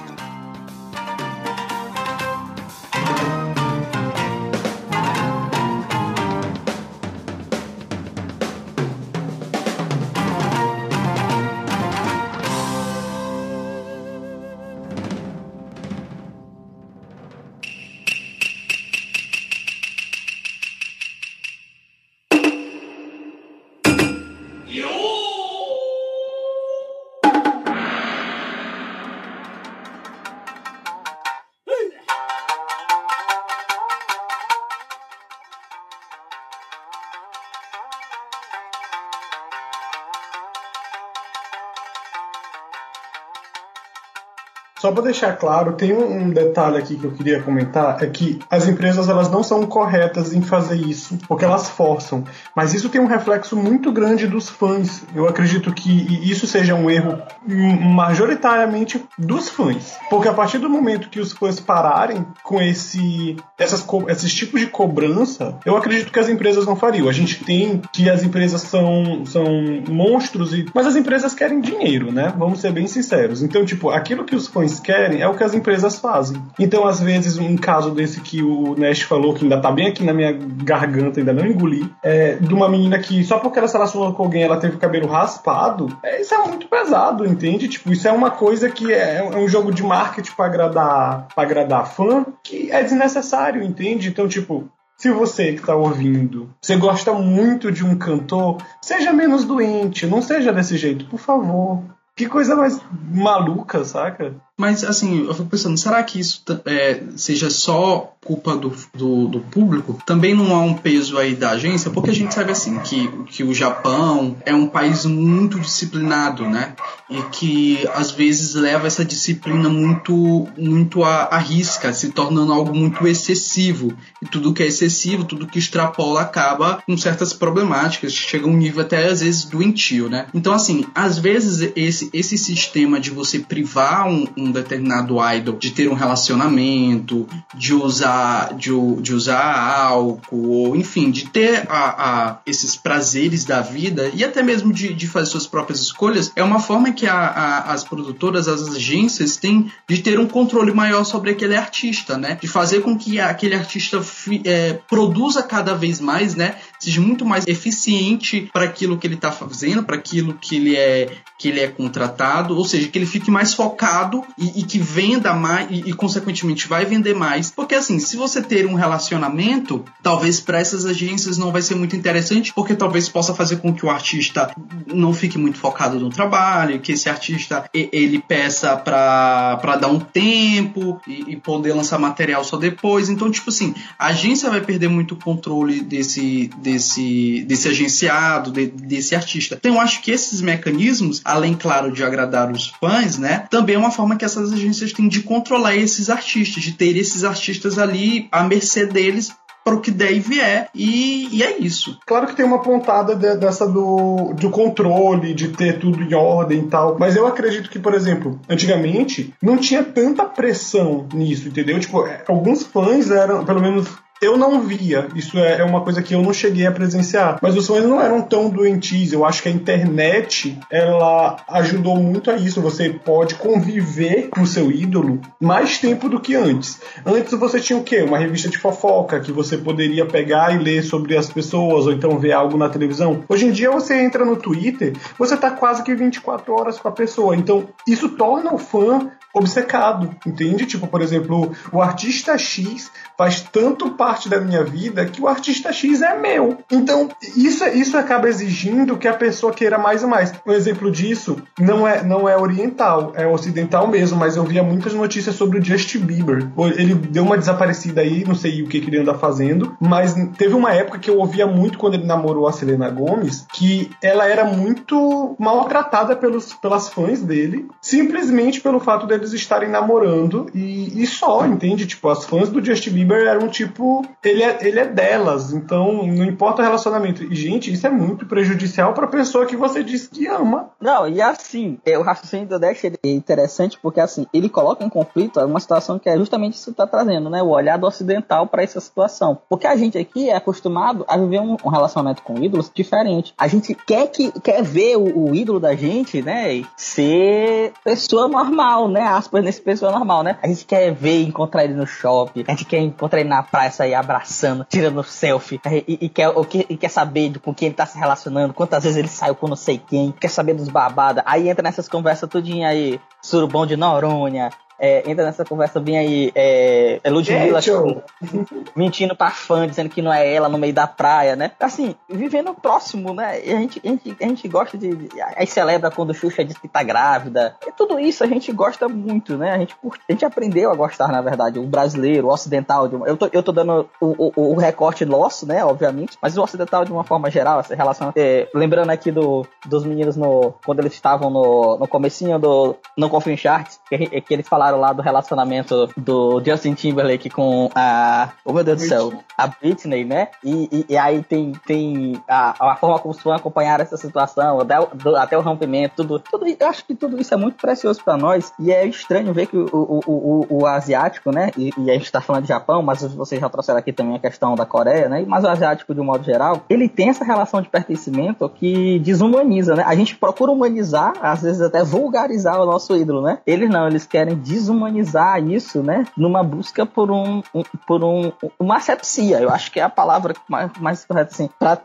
[44.83, 48.67] Só para deixar claro, tem um detalhe aqui que eu queria comentar, é que as
[48.67, 52.25] empresas elas não são corretas em fazer isso, porque elas forçam.
[52.53, 55.05] Mas isso tem um reflexo muito grande dos fãs.
[55.15, 55.89] Eu acredito que
[56.29, 57.17] isso seja um erro
[57.47, 63.37] hum, majoritariamente dos fãs, porque a partir do momento que os fãs pararem com esse
[63.57, 67.07] essas, esses tipos de cobrança, eu acredito que as empresas não fariam.
[67.07, 69.45] A gente tem que as empresas são, são
[69.87, 72.33] monstros, e, mas as empresas querem dinheiro, né?
[72.37, 73.41] Vamos ser bem sinceros.
[73.41, 76.41] Então, tipo, aquilo que os fãs querem é o que as empresas fazem.
[76.59, 80.03] Então, às vezes, um caso desse que o Nash falou, que ainda tá bem aqui
[80.03, 83.73] na minha garganta, ainda não engoli, é de uma menina que só porque ela se
[83.73, 87.67] relacionou com alguém ela teve o cabelo raspado, é, isso é muito pesado, entende?
[87.67, 91.43] Tipo, isso é uma coisa que é, é um jogo de marketing pra agradar, pra
[91.43, 94.09] agradar fã, que é desnecessário, entende?
[94.09, 99.43] Então, tipo, se você que está ouvindo, você gosta muito de um cantor, seja menos
[99.43, 101.83] doente, não seja desse jeito, por favor.
[102.15, 102.79] Que coisa mais
[103.11, 104.35] maluca, saca?
[104.57, 109.39] Mas, assim, eu fico pensando, será que isso é, seja só culpa do, do, do
[109.39, 109.99] público?
[110.05, 111.89] Também não há um peso aí da agência?
[111.89, 116.75] Porque a gente sabe, assim, que, que o Japão é um país muito disciplinado, né?
[117.09, 122.75] E que, às vezes, leva essa disciplina muito, muito à, à risca, se tornando algo
[122.75, 123.91] muito excessivo.
[124.21, 128.55] E tudo que é excessivo, tudo que extrapola, acaba com certas problemáticas, chega a um
[128.55, 130.27] nível até, às vezes, doentio, né?
[130.31, 135.71] Então, assim, às vezes, esse, esse sistema de você privar um, um determinado idol de
[135.71, 138.69] ter um relacionamento, de usar, de,
[139.01, 139.41] de usar
[139.85, 144.93] álcool, ou enfim, de ter a, a- esses prazeres da vida e até mesmo de,
[144.93, 149.37] de fazer suas próprias escolhas, é uma forma que a- a- as produtoras, as agências
[149.37, 152.37] têm de ter um controle maior sobre aquele artista, né?
[152.41, 156.55] De fazer com que aquele artista fi- é, produza cada vez mais, né?
[156.83, 161.09] Seja muito mais eficiente para aquilo que ele está fazendo, para aquilo que ele é
[161.37, 165.33] que ele é contratado, ou seja, que ele fique mais focado e, e que venda
[165.33, 167.51] mais e, e, consequentemente vai vender mais.
[167.51, 171.95] Porque assim, se você ter um relacionamento, talvez para essas agências não vai ser muito
[171.95, 174.55] interessante, porque talvez possa fazer com que o artista
[174.87, 181.01] não fique muito focado no trabalho, que esse artista ele peça para dar um tempo
[181.05, 183.09] e, e poder lançar material só depois.
[183.09, 189.15] Então, tipo assim, a agência vai perder muito controle desse desse desse agenciado, de- desse
[189.15, 189.55] artista.
[189.59, 193.79] Então, eu acho que esses mecanismos, além claro de agradar os fãs, né, também é
[193.79, 198.27] uma forma que essas agências têm de controlar esses artistas, de ter esses artistas ali
[198.31, 199.31] à mercê deles
[199.63, 200.69] para o que der e vier.
[200.75, 201.97] E, e é isso.
[202.05, 206.59] Claro que tem uma pontada de- dessa do, do controle, de ter tudo em ordem
[206.59, 206.97] e tal.
[206.99, 211.79] Mas eu acredito que, por exemplo, antigamente não tinha tanta pressão nisso, entendeu?
[211.79, 213.87] Tipo, é, alguns fãs eram, pelo menos
[214.21, 215.07] eu não via.
[215.15, 217.39] Isso é, é uma coisa que eu não cheguei a presenciar.
[217.41, 219.11] Mas os fãs não eram tão doentios.
[219.11, 222.61] Eu acho que a internet ela ajudou muito a isso.
[222.61, 226.79] Você pode conviver com o seu ídolo mais tempo do que antes.
[227.05, 228.01] Antes você tinha o quê?
[228.01, 232.17] Uma revista de fofoca que você poderia pegar e ler sobre as pessoas, ou então
[232.17, 233.23] ver algo na televisão.
[233.27, 236.91] Hoje em dia você entra no Twitter, você tá quase que 24 horas com a
[236.91, 237.35] pessoa.
[237.35, 240.65] Então isso torna o fã obcecado, entende?
[240.65, 245.73] Tipo, por exemplo, o artista X faz tanto parte da minha vida que o artista
[245.73, 246.57] X é meu.
[246.71, 250.33] Então, isso, isso acaba exigindo que a pessoa queira mais e mais.
[250.45, 254.93] Um exemplo disso não é, não é oriental, é ocidental mesmo, mas eu via muitas
[254.93, 256.47] notícias sobre o Justin Bieber.
[256.77, 260.53] Ele deu uma desaparecida aí, não sei o que, que ele anda fazendo, mas teve
[260.53, 264.45] uma época que eu ouvia muito quando ele namorou a Selena Gomes, que ela era
[264.45, 271.07] muito maltratada pelos, pelas fãs dele, simplesmente pelo fato dele eles estarem namorando e, e
[271.07, 271.87] só, entende?
[271.87, 276.25] Tipo, as fãs do Justin Bieber eram tipo, ele é, ele é delas, então não
[276.25, 277.23] importa o relacionamento.
[277.23, 280.69] E, gente, isso é muito prejudicial pra pessoa que você diz que ama.
[280.79, 284.89] Não, e assim, é, o raciocínio do Dash é interessante porque assim, ele coloca em
[284.89, 287.41] conflito uma situação que é justamente isso que tá trazendo, né?
[287.41, 289.39] O olhar do ocidental para essa situação.
[289.49, 293.33] Porque a gente aqui é acostumado a viver um, um relacionamento com ídolos diferente.
[293.37, 296.63] A gente quer que quer ver o, o ídolo da gente, né?
[296.75, 299.01] Ser pessoa normal, né?
[299.17, 300.37] Aspas nesse pessoa normal, né?
[300.41, 303.71] A gente quer ver encontrar ele no shopping, a gente quer encontrar ele na praia,
[303.71, 307.67] sair abraçando, tirando selfie, e, e quer, o que, e quer saber de com quem
[307.67, 310.69] ele tá se relacionando, quantas vezes ele saiu com não sei quem, quer saber dos
[310.69, 311.23] babadas.
[311.27, 314.49] Aí entra nessas conversas tudinho aí, surubão de Noronha,
[314.83, 318.03] é, entra nessa conversa bem aí, é, é Ludmilla Rachel.
[318.75, 321.51] mentindo pra fã, dizendo que não é ela no meio da praia, né?
[321.57, 323.39] Assim, vivendo próximo, né?
[323.45, 326.43] E a gente, a gente, a gente gosta de, de- Aí celebra quando o Xuxa
[326.43, 327.55] diz que tá grávida.
[327.65, 329.51] E tudo isso a gente gosta muito, né?
[329.53, 329.73] A gente,
[330.09, 332.89] a gente aprendeu a gostar, na verdade, o brasileiro, o ocidental.
[332.89, 335.63] De uma, eu, tô, eu tô dando o, o, o recorte nosso, né?
[335.63, 338.11] Obviamente, mas o ocidental de uma forma geral, essa relação.
[338.17, 343.09] é, lembrando aqui do, dos meninos no, quando eles estavam no, no comecinho do No
[343.09, 348.29] Confio em Charts, que, que eles falaram lá do relacionamento do Justin Timberlake com a.
[348.45, 350.29] Oh meu Deus do céu, a Britney, né?
[350.43, 354.59] E, e- e aí tem, tem a, a forma como os fãs acompanharam essa situação,
[354.61, 356.45] até o, do- até o rompimento, tudo, tudo.
[356.47, 358.51] Eu acho que tudo isso é muito precioso pra nós.
[358.59, 361.51] E é estranho ver que o, o, o, o, o asiático, né?
[361.57, 364.19] E, e a gente tá falando de Japão, mas vocês já trouxeram aqui também a
[364.19, 365.23] questão da Coreia, né?
[365.27, 369.75] Mas o asiático, de um modo geral, ele tem essa relação de pertencimento que desumaniza,
[369.75, 369.83] né?
[369.85, 373.39] A gente procura humanizar, às vezes até vulgarizar o nosso ídolo, né?
[373.45, 376.05] Eles não, eles querem desumanizar isso, né?
[376.15, 380.33] Numa busca por um, um- por um uma asepsia, eu acho que é a palavra
[380.47, 381.75] mais, mais correta assim, para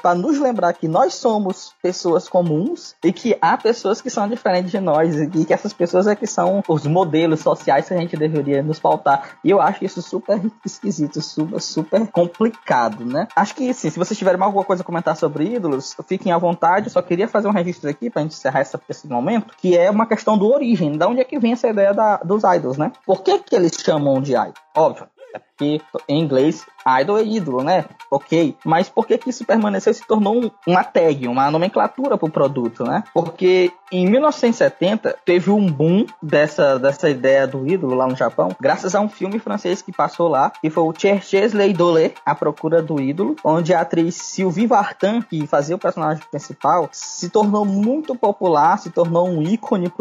[0.00, 4.70] para nos lembrar que nós somos pessoas comuns e que há pessoas que são diferentes
[4.70, 8.16] de nós e que essas pessoas é que são os modelos sociais que a gente
[8.16, 9.36] deveria nos pautar.
[9.42, 13.26] E eu acho isso super esquisito, super, super complicado, né?
[13.34, 16.86] Acho que assim, se vocês tiverem alguma coisa a comentar sobre ídolos, fiquem à vontade.
[16.86, 19.90] Eu só queria fazer um registro aqui pra gente encerrar essa, esse momento, que é
[19.90, 22.92] uma questão do origem, da onde é que vem essa ideia da- dos idols, né?
[23.06, 24.52] Por que que eles chamam de idol?
[24.76, 26.64] Óbvio, é porque em inglês
[27.00, 27.84] idol é ídolo, né?
[28.10, 28.56] Ok.
[28.64, 32.28] Mas por que que isso permaneceu e se tornou um- uma tag, uma nomenclatura pro
[32.28, 33.04] produto, né?
[33.12, 38.94] Porque em 1970 teve um boom dessa, dessa ideia do ídolo lá no Japão, graças
[38.94, 43.00] a um filme francês que passou lá, que foi o Cherchez l'Idole, A Procura do
[43.00, 48.78] Ídolo, onde a atriz Sylvie Vartan, que fazia o personagem principal, se tornou muito popular,
[48.78, 49.92] se tornou um ícone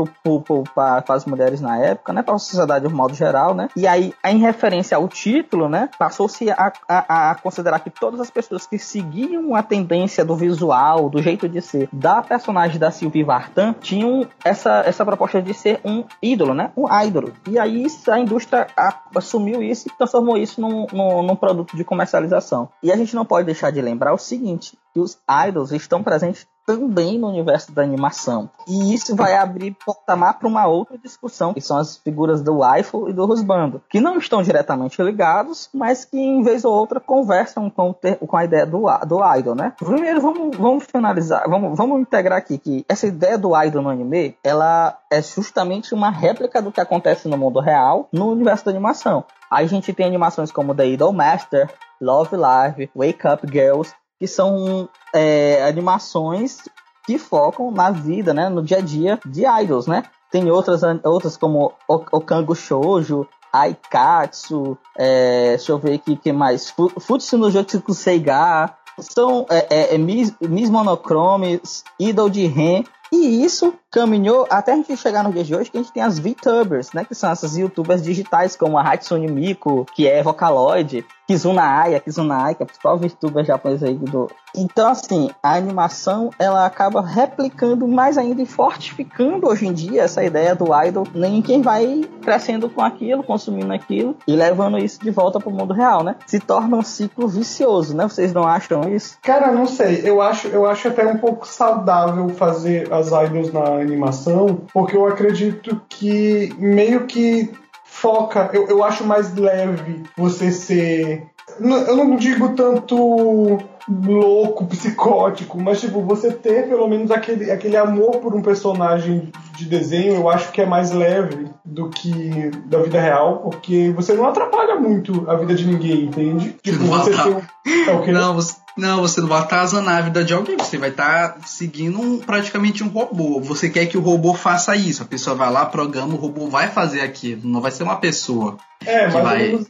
[0.73, 2.21] para as mulheres na época, né?
[2.21, 3.67] Para a sociedade de um modo geral, né?
[3.75, 5.89] E aí, em referência ao título, né?
[5.97, 11.09] Passou-se a, a, a considerar que todas as pessoas que seguiam a tendência do visual,
[11.09, 15.79] do jeito de ser da personagem da Sylvie Vartan, tinham essa, essa proposta de ser
[15.83, 16.71] um ídolo, né?
[16.75, 17.33] Um ídolo.
[17.47, 18.67] E aí a indústria
[19.15, 22.69] assumiu isso e transformou isso num, num, num produto de comercialização.
[22.81, 26.45] E a gente não pode deixar de lembrar o seguinte, que os idols estão presentes
[26.65, 28.49] também no universo da animação.
[28.67, 33.09] E isso vai abrir patamar para uma outra discussão, que são as figuras do waifu
[33.09, 37.69] e do husbando, que não estão diretamente ligados, mas que em vez ou outra conversam
[37.69, 39.73] com, com a ideia do, do idol, né?
[39.77, 44.37] Primeiro vamos, vamos finalizar, vamos, vamos integrar aqui que essa ideia do idol no anime,
[44.43, 49.23] ela é justamente uma réplica do que acontece no mundo real no universo da animação.
[49.49, 51.69] Aí a gente tem animações como The Idol Master,
[52.01, 53.93] Love Live, Wake Up Girls,
[54.23, 56.59] que são é, animações
[57.05, 60.03] que focam na vida, né, no dia a dia de idols, né?
[60.31, 66.93] Tem outras, outras como Okango Shoujo, Aikatsu, é, deixa eu ver aqui que mais, Fu-
[67.01, 71.61] Futsu no Jotsuku Seiga, são é, é, é, Miss, Miss Monochrome,
[71.99, 75.77] Idol de Ren, e isso caminhou até a gente chegar no dia de hoje que
[75.77, 77.05] a gente tem as VTubers, né?
[77.05, 82.35] Que são essas youtubers digitais, como a Hatsune Miku, que é Vocaloid, Kizuna Aya, Kizuna
[82.35, 84.29] Ai, que é a principal VTuber japonesa aí do...
[84.55, 90.23] Então, assim, a animação, ela acaba replicando mais ainda e fortificando hoje em dia essa
[90.23, 95.09] ideia do idol em quem vai crescendo com aquilo, consumindo aquilo e levando isso de
[95.09, 96.17] volta pro mundo real, né?
[96.27, 98.03] Se torna um ciclo vicioso, né?
[98.03, 99.17] Vocês não acham isso?
[99.23, 100.01] Cara, não sei.
[100.03, 105.05] Eu acho, eu acho até um pouco saudável fazer as idols na animação, porque eu
[105.05, 107.51] acredito que meio que
[107.83, 108.49] foca.
[108.53, 111.23] Eu, eu acho mais leve você ser.
[111.59, 118.17] Eu não digo tanto louco, psicótico, mas tipo, você ter pelo menos aquele, aquele amor
[118.17, 122.99] por um personagem de desenho, eu acho que é mais leve do que da vida
[122.99, 126.55] real, porque você não atrapalha muito a vida de ninguém, entende?
[126.63, 127.87] Tipo, não você tem.
[127.87, 128.11] É o quê?
[128.11, 131.99] Não, você, não, você não vai atazanar a vida de alguém, você vai estar seguindo
[131.99, 133.39] um- praticamente um robô.
[133.41, 136.67] Você quer que o robô faça isso, a pessoa vai lá, programa, o robô vai
[136.69, 138.57] fazer aquilo, não vai ser uma pessoa.
[138.85, 139.67] É, que vai- menos.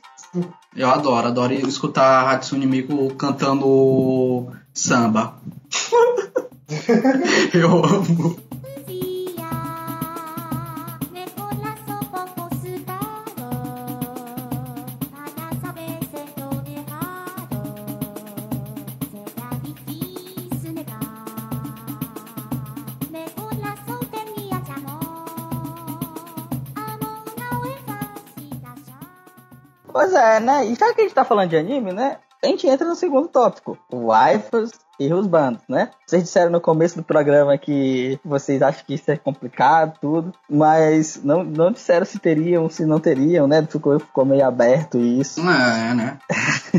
[0.75, 5.36] Eu adoro, adoro escutar a Hatsune Miku cantando samba.
[7.53, 8.52] Eu amo.
[30.39, 30.65] Né?
[30.65, 32.19] E já que a gente tá falando de anime, né?
[32.43, 34.71] A gente entra no segundo tópico: waifus
[35.07, 35.89] e husbandos, né?
[36.05, 41.19] Vocês disseram no começo do programa que vocês acham que isso é complicado, tudo, mas
[41.23, 43.65] não, não disseram se teriam, se não teriam, né?
[43.69, 45.41] Ficou, ficou meio aberto isso.
[45.41, 46.17] É, né?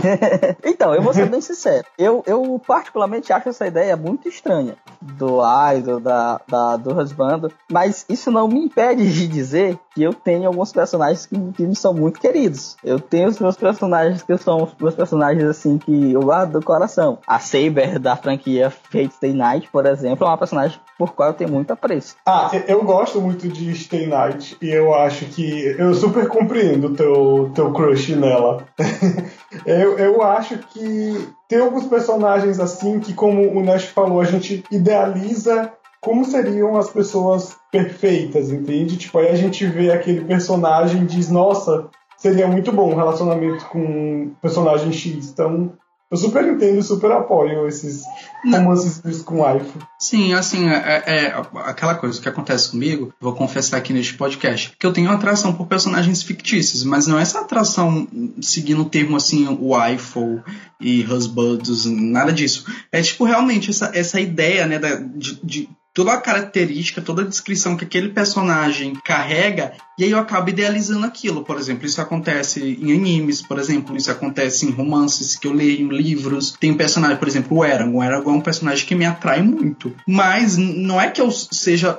[0.64, 1.84] então, eu vou ser bem sincero.
[1.98, 5.40] Eu, eu particularmente acho essa ideia muito estranha do
[5.74, 10.48] idol, da, da, do husbando, mas isso não me impede de dizer que eu tenho
[10.48, 12.76] alguns personagens que, que me são muito queridos.
[12.82, 16.62] Eu tenho os meus personagens que são os meus personagens assim que eu guardo do
[16.62, 17.18] coração.
[17.26, 21.34] A Saber da franquia Fate Stay Night, por exemplo, é uma personagem por qual eu
[21.34, 22.16] tenho muito apreço.
[22.26, 27.50] Ah, eu gosto muito de Stay Night e eu acho que eu super compreendo teu,
[27.54, 28.66] teu crush nela.
[29.66, 34.64] eu, eu acho que tem alguns personagens assim que, como o Nash falou, a gente
[34.70, 38.98] idealiza como seriam as pessoas perfeitas, entende?
[38.98, 41.88] Tipo, aí a gente vê aquele personagem e diz, nossa,
[42.18, 45.30] seria muito bom um relacionamento com personagem X.
[45.30, 45.72] Então,
[46.10, 48.04] eu super entendo e super apoio esses
[48.44, 49.78] romances com waifu.
[49.98, 54.86] Sim, assim, é, é aquela coisa que acontece comigo, vou confessar aqui neste podcast, que
[54.86, 58.06] eu tenho atração por personagens fictícios, mas não é essa atração
[58.40, 60.42] seguindo o termo assim, waifu
[60.80, 62.66] e husbands, nada disso.
[62.92, 67.26] É tipo realmente essa, essa ideia, né, da, de, de toda a característica, toda a
[67.26, 71.44] descrição que aquele personagem carrega, e aí eu acabo idealizando aquilo.
[71.44, 75.86] Por exemplo, isso acontece em animes, por exemplo, isso acontece em romances que eu leio,
[75.86, 76.56] em livros.
[76.58, 77.98] Tem um personagem, por exemplo, o Eragon.
[77.98, 79.94] O Eragon é um personagem que me atrai muito.
[80.06, 81.96] Mas não é que eu seja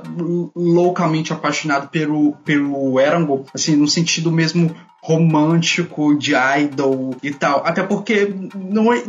[0.54, 4.76] loucamente apaixonado pelo, pelo Eragon, assim, no sentido mesmo
[5.06, 7.62] romântico de idol e tal.
[7.66, 9.04] Até porque não, é-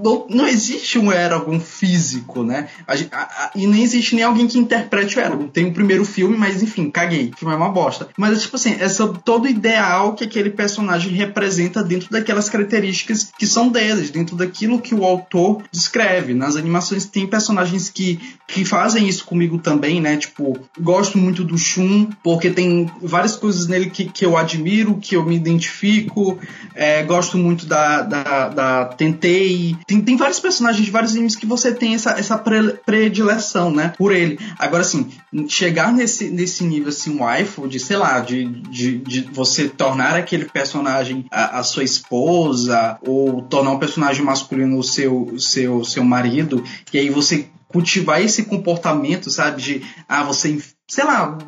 [0.00, 2.68] não, não existe um Eragon físico, né?
[2.86, 5.48] A a- a- e nem existe nem alguém que interprete o Eragon.
[5.48, 7.30] Tem o primeiro filme, mas enfim, caguei.
[7.34, 8.08] O filme é uma bosta.
[8.16, 13.32] Mas é tipo assim, é sobre todo ideal que aquele personagem representa dentro daquelas características
[13.36, 16.32] que são deles, dentro daquilo que o autor descreve.
[16.32, 20.16] Nas animações tem personagens que, que fazem isso comigo também, né?
[20.16, 25.16] Tipo, gosto muito do Shun, porque tem várias coisas nele que, que eu admiro, que
[25.16, 26.38] eu me identifico.
[26.74, 29.76] É, gosto muito da, da, da Tentei.
[29.86, 33.92] Tem, tem vários personagens de vários animes que você tem essa, essa pre- predileção, né?
[33.96, 34.38] Por ele.
[34.58, 35.10] Agora, assim,
[35.48, 40.44] chegar nesse, nesse nível, assim, waifu, de, sei lá, de, de, de você tornar aquele
[40.44, 46.62] personagem a, a sua esposa, ou tornar um personagem masculino o seu, seu, seu marido,
[46.92, 49.62] e aí você cultivar esse comportamento, sabe?
[49.62, 50.60] De, ah, você
[50.90, 51.38] sei lá,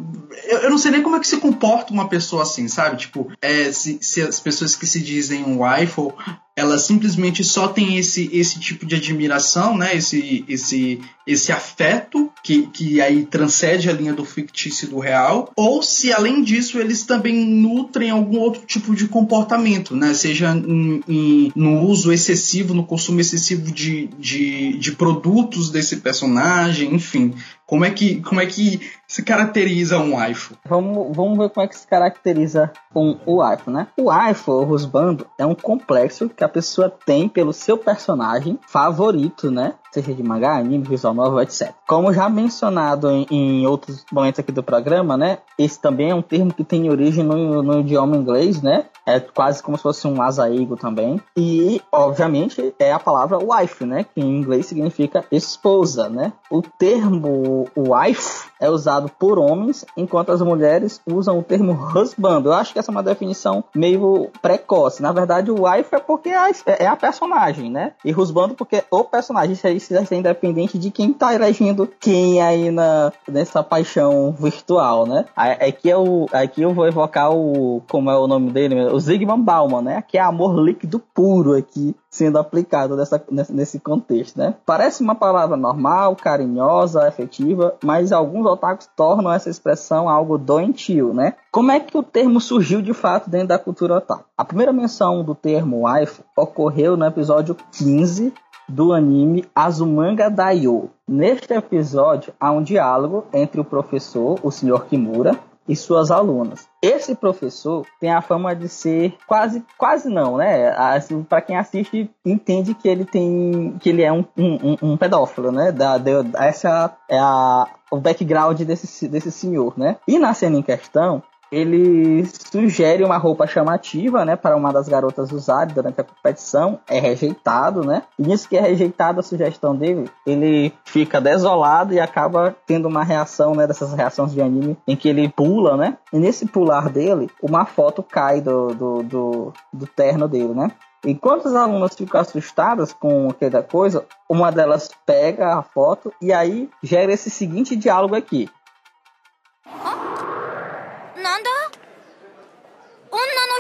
[0.45, 2.97] eu, eu não sei nem como é que se comporta uma pessoa assim, sabe?
[2.97, 6.15] Tipo, é, se, se as pessoas que se dizem um waifu,
[6.57, 9.95] elas simplesmente só têm esse, esse tipo de admiração, né?
[9.97, 15.51] Esse, esse, esse afeto que, que aí transcende a linha do fictício e do real,
[15.57, 20.13] ou se além disso eles também nutrem algum outro tipo de comportamento, né?
[20.15, 26.95] Seja em, em- no uso excessivo, no consumo excessivo de, de, de produtos desse personagem,
[26.95, 27.35] enfim.
[27.67, 30.55] Como é que, como é que se caracteriza um waifu?
[30.69, 33.87] Vamos, vamos ver como é que se caracteriza um, o waifu, né?
[33.97, 39.49] O waifu, ou husbando, é um complexo que a pessoa tem pelo seu personagem favorito,
[39.49, 39.75] né?
[39.93, 41.73] Seja de mangá, anime, visual novel, etc.
[41.87, 45.39] Como já mencionado em, em outros momentos aqui do programa, né?
[45.59, 48.87] Esse também é um termo que tem origem no, no idioma inglês, né?
[49.05, 51.21] É quase como se fosse um asaigo também.
[51.37, 54.05] E, obviamente, é a palavra wife, né?
[54.05, 56.33] Que em inglês significa esposa, né?
[56.51, 62.43] O termo wife é usado por homens, enquanto as mulheres usam o termo husband.
[62.45, 65.03] Eu acho que essa é uma definição meio precoce.
[65.03, 67.93] Na verdade, o wife é porque é a, é a personagem, né?
[68.05, 69.53] E husband porque é o personagem.
[69.53, 75.07] Isso aí vai ser independente de quem tá elegendo quem aí na, nessa paixão virtual,
[75.07, 75.25] né?
[75.37, 77.83] Aqui, eu, aqui eu vou evocar o.
[77.91, 78.75] Como é o nome dele?
[78.87, 80.03] O Zygmunt Bauman, né?
[80.07, 84.55] Que é amor líquido puro aqui sendo aplicado nessa, nesse, nesse contexto, né?
[84.67, 91.35] Parece uma palavra normal, carinhosa, afetiva, mas alguns otakus tornam essa expressão algo doentio, né?
[91.51, 94.25] Como é que o termo surgiu de fato dentro da cultura otaku?
[94.37, 98.35] A primeira menção do termo waifu ocorreu no episódio 15
[98.73, 100.89] do anime Azumanga Daioh.
[101.07, 104.87] Neste episódio há um diálogo entre o professor, o Sr.
[104.89, 106.67] Kimura, e suas alunas.
[106.83, 110.71] Esse professor tem a fama de ser quase, quase não, né?
[110.77, 115.53] Assim, para quem assiste entende que ele tem, que ele é um, um, um- pedófilo,
[115.53, 115.71] né?
[115.71, 119.97] Da, da- essa é a, o background desse, desse senhor, né?
[120.09, 121.23] E na cena em questão
[121.53, 126.99] ele sugere uma roupa chamativa, né, para uma das garotas usar durante a competição, é
[126.99, 128.05] rejeitado, né?
[128.19, 133.05] E nisso que é rejeitada a sugestão dele, ele fica desolado e acaba tendo uma
[133.05, 135.99] reação, né, dessas reações de anime, em que ele pula, né?
[136.11, 140.71] E nesse pular dele, uma foto cai do, do, do, do terno dele, né?
[141.05, 146.71] Enquanto as alunas ficam assustadas com aquela coisa, uma delas pega a foto e aí
[146.83, 148.49] gera esse seguinte diálogo aqui.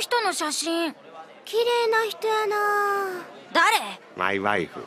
[0.01, 0.93] 人の写真
[1.45, 2.55] 綺麗な人やな
[3.53, 4.79] 誰マイワイフ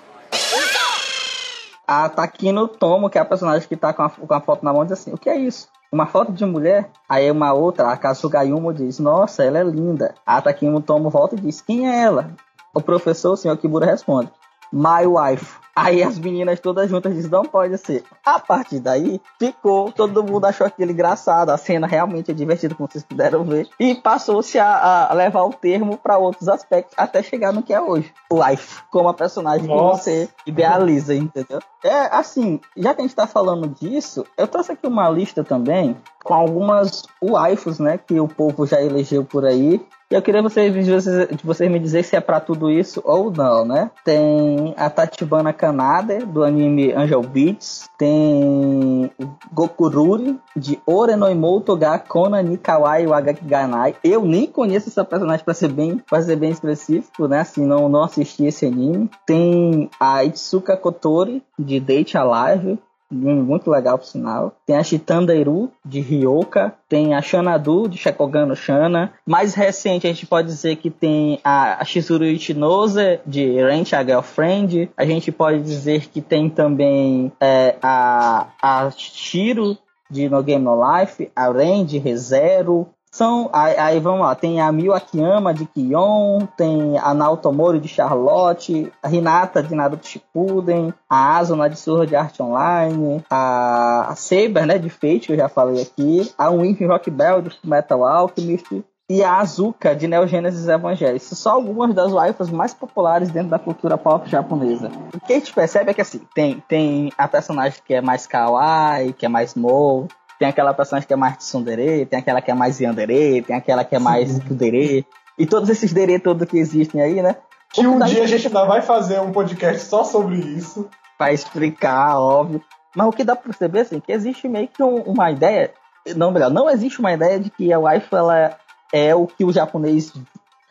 [1.86, 4.72] A Takino Tomo, que é a personagem que tá com a, com a foto na
[4.72, 5.68] mão, diz assim: O que é isso?
[5.90, 6.88] Uma foto de mulher?
[7.08, 10.14] Aí uma outra, a Kasugayumo, diz: Nossa, ela é linda.
[10.24, 12.30] A Takino Tomo volta e diz: Quem é ela?
[12.72, 14.30] O professor, o senhor Kibura, responde:
[14.72, 15.56] My wife.
[15.75, 18.03] Aí as meninas todas juntas dizem: Não pode ser.
[18.25, 19.91] A partir daí, ficou.
[19.91, 21.49] Todo mundo achou aquilo engraçado.
[21.49, 23.67] A cena realmente é divertida, como vocês puderam ver.
[23.77, 27.81] E passou-se a, a levar o termo para outros aspectos, até chegar no que é
[27.81, 29.97] hoje: Wife, como a personagem Nossa.
[29.97, 31.59] que você idealiza, entendeu?
[31.83, 35.97] É, assim, já que a gente tá falando disso, eu trouxe aqui uma lista também
[36.23, 39.79] com algumas waifus, né, que o povo já elegeu por aí.
[40.09, 43.31] E eu queria vocês, de vocês, vocês me dizer se é pra tudo isso ou
[43.31, 43.89] não, né?
[44.03, 47.89] Tem a Tachibana Kanade, do anime Angel Beats.
[47.97, 49.09] Tem
[49.51, 53.95] Gokururi, de Orenoimoto ga Kona ni Kawai Wagaki Ganai.
[54.03, 57.39] Eu nem conheço essa personagem pra ser bem, pra ser bem específico, né?
[57.39, 59.09] Assim, não, não assisti esse anime.
[59.25, 62.77] Tem a Itsuka Kotori, de Date Alive.
[63.11, 64.55] Muito legal, por sinal.
[64.65, 66.73] Tem a Shitandairu, de Ryoka.
[66.89, 69.13] Tem a Shanadu, de Shakogan no Shana.
[69.25, 74.89] Mais recente, a gente pode dizer que tem a Shizuru Ichinose, de Rent a Girlfriend.
[74.97, 79.77] A gente pode dizer que tem também é, a, a Shiro,
[80.09, 81.31] de No Game No Life.
[81.35, 82.87] A Ren, de ReZero.
[83.15, 87.79] São, aí, aí vamos lá, tem a Miyu Akiyama de Kion, tem a Naoto Mori
[87.79, 94.15] de Charlotte, a Hinata de Naruto Shippuden, a Asuna de Sword Art Online, a, a
[94.17, 98.05] Saber, né, de Fate, que eu já falei aqui, a Wink Rock Bell de Metal
[98.05, 101.15] Alchemist, e a Azuka de Neo Genesis Evangelho.
[101.15, 104.91] Essas são algumas das waifus mais populares dentro da cultura pop japonesa.
[105.13, 108.27] O que a gente percebe é que assim, tem, tem a personagem que é mais
[108.27, 110.09] kawaii, que é mais mou,
[110.39, 113.83] tem aquela personagem que é mais tsundere, tem aquela que é mais yandere, tem aquela
[113.83, 115.05] que é mais kudere,
[115.37, 117.35] e todos esses dere todos que existem aí, né?
[117.73, 120.89] Que um dia a gente ainda vai fazer um podcast só sobre isso.
[121.17, 122.61] Pra explicar, óbvio.
[122.95, 125.73] Mas o que dá pra perceber, assim, que existe meio que um- uma ideia,
[126.15, 128.57] não, melhor, não existe uma ideia de que a waifu, ela
[128.93, 130.13] é o que o japonês,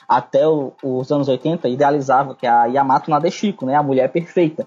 [0.09, 4.67] até o- os anos 80, idealizava, que é a Yamato Nadeshiko, né, a mulher perfeita.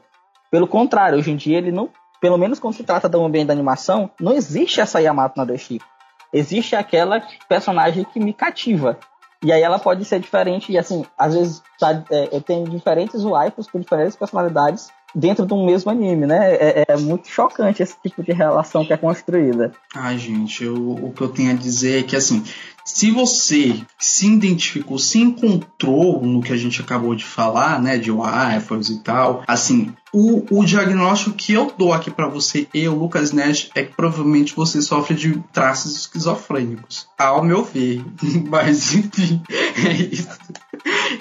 [0.52, 1.90] Pelo contrário, hoje em dia ele não,
[2.22, 5.86] pelo menos quando se trata do ambiente da animação, não existe essa Yamato Nadeshiko.
[6.34, 8.98] Existe aquela personagem que me cativa.
[9.44, 13.68] E aí ela pode ser diferente, e assim, às vezes tá, é, tem diferentes waifus
[13.70, 16.56] com diferentes personalidades dentro de um mesmo anime, né?
[16.56, 19.72] É, é muito chocante esse tipo de relação que é construída.
[19.96, 22.44] Ai, gente, eu- o que eu tenho a dizer é que, assim,
[22.88, 28.10] se você se identificou, se encontrou no que a gente acabou de falar, né, de
[28.10, 32.96] waifus e tal, assim, o, o diagnóstico que eu dou aqui pra você e o
[32.96, 38.02] Lucas Nash é que provavelmente você sofre de traços esquizofrênicos, ao meu ver.
[38.50, 40.30] Mas, enfim, é isso.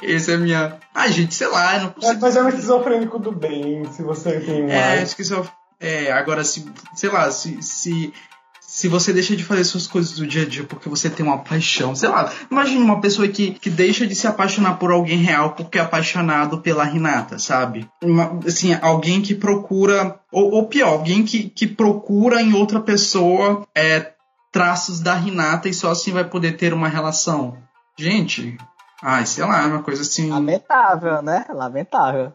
[0.02, 0.78] Esse é minha.
[0.94, 2.20] Ai, gente, sei lá, eu não consigo.
[2.20, 5.02] mas é um esquizofrênico do bem, se você tem um É, ar.
[5.02, 5.42] esquizo...
[5.80, 6.64] é, agora, se,
[6.94, 8.12] sei lá, se, se,
[8.77, 11.39] se você deixa de fazer suas coisas do dia a dia porque você tem uma
[11.39, 15.55] paixão, sei lá, imagine uma pessoa que, que deixa de se apaixonar por alguém real
[15.55, 17.89] porque é apaixonado pela Renata, sabe?
[18.03, 23.66] Uma- assim, alguém que procura, ou, ou pior, alguém que, que procura em outra pessoa
[23.74, 24.12] é,
[24.53, 27.57] traços da Renata e só assim vai poder ter uma relação.
[27.99, 28.59] Gente,
[29.03, 30.29] ai, sei lá, é uma coisa assim.
[30.29, 31.47] Lamentável, né?
[31.49, 32.31] Lamentável.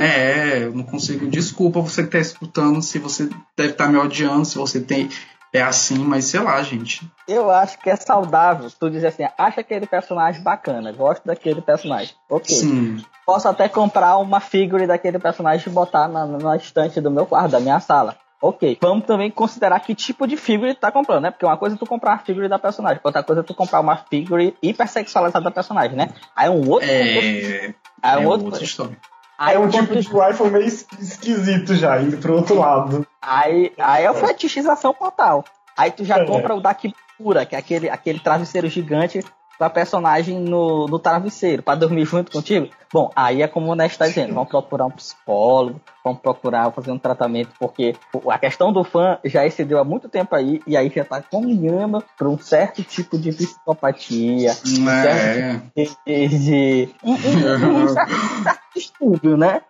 [0.00, 1.26] É, eu não consigo.
[1.26, 5.08] Desculpa você que tá escutando, se você deve estar me odiando, se você tem.
[5.54, 7.08] É assim, mas sei lá, gente.
[7.28, 12.12] Eu acho que é saudável tu dizer assim, acha aquele personagem bacana, gosto daquele personagem.
[12.28, 12.54] Ok.
[12.56, 12.96] Sim.
[13.24, 17.52] Posso até comprar uma figure daquele personagem e botar na, na estante do meu quarto,
[17.52, 18.16] da minha sala.
[18.42, 18.76] Ok.
[18.82, 21.30] Vamos também considerar que tipo de figure tu tá comprando, né?
[21.30, 23.78] Porque uma coisa é tu comprar a figure da personagem, outra coisa é tu comprar
[23.80, 26.08] uma figure hipersexualizada da personagem, né?
[26.34, 26.88] Aí um outro.
[26.90, 27.72] É.
[28.02, 28.46] aí É um outro.
[28.46, 28.98] outra história.
[29.38, 30.00] Aí É um tipo de
[30.30, 33.06] iPhone meio es- esquisito já, indo pro outro lado.
[33.26, 35.44] Aí, aí é a fetichização total.
[35.76, 36.24] Aí tu já É.
[36.26, 39.24] compra o da Kipura, que é aquele, aquele travesseiro gigante
[39.58, 42.68] pra personagem no, no travesseiro, pra dormir junto contigo.
[42.92, 46.90] Bom, aí é como o Nest tá dizendo, vamos procurar um psicólogo, vamos procurar fazer
[46.90, 47.94] um tratamento, porque
[48.28, 52.02] a questão do fã já excedeu há muito tempo aí, e aí já tá caminhando
[52.18, 54.50] pra um certo tipo de psicopatia,
[55.06, 55.60] É.
[55.76, 58.12] de, de, um, um- um certo,
[58.42, 59.60] certo distúrbio, né?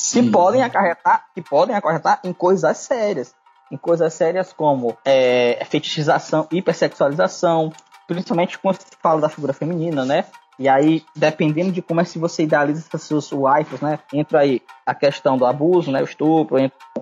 [0.00, 0.30] Sim.
[0.30, 3.34] podem acarretar, que podem acarretar em coisas sérias.
[3.70, 7.72] Em coisas sérias como é, fetichização, hipersexualização,
[8.08, 10.24] principalmente quando se fala da figura feminina, né?
[10.58, 13.98] E aí, dependendo de como é que você idealiza essas suas waifus, né?
[14.12, 16.02] Entra aí a questão do abuso, né?
[16.02, 16.58] O estupro,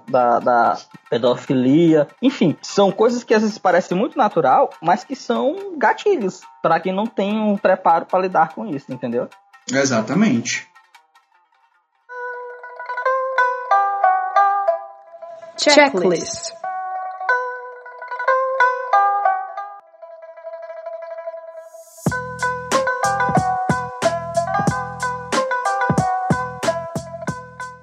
[0.09, 0.78] da, da
[1.11, 2.07] pedofilia.
[2.22, 6.92] Enfim, são coisas que às vezes parecem muito natural, mas que são gatilhos para quem
[6.92, 9.28] não tem um preparo para lidar com isso, entendeu?
[9.72, 10.68] Exatamente.
[15.61, 16.53] Checklist.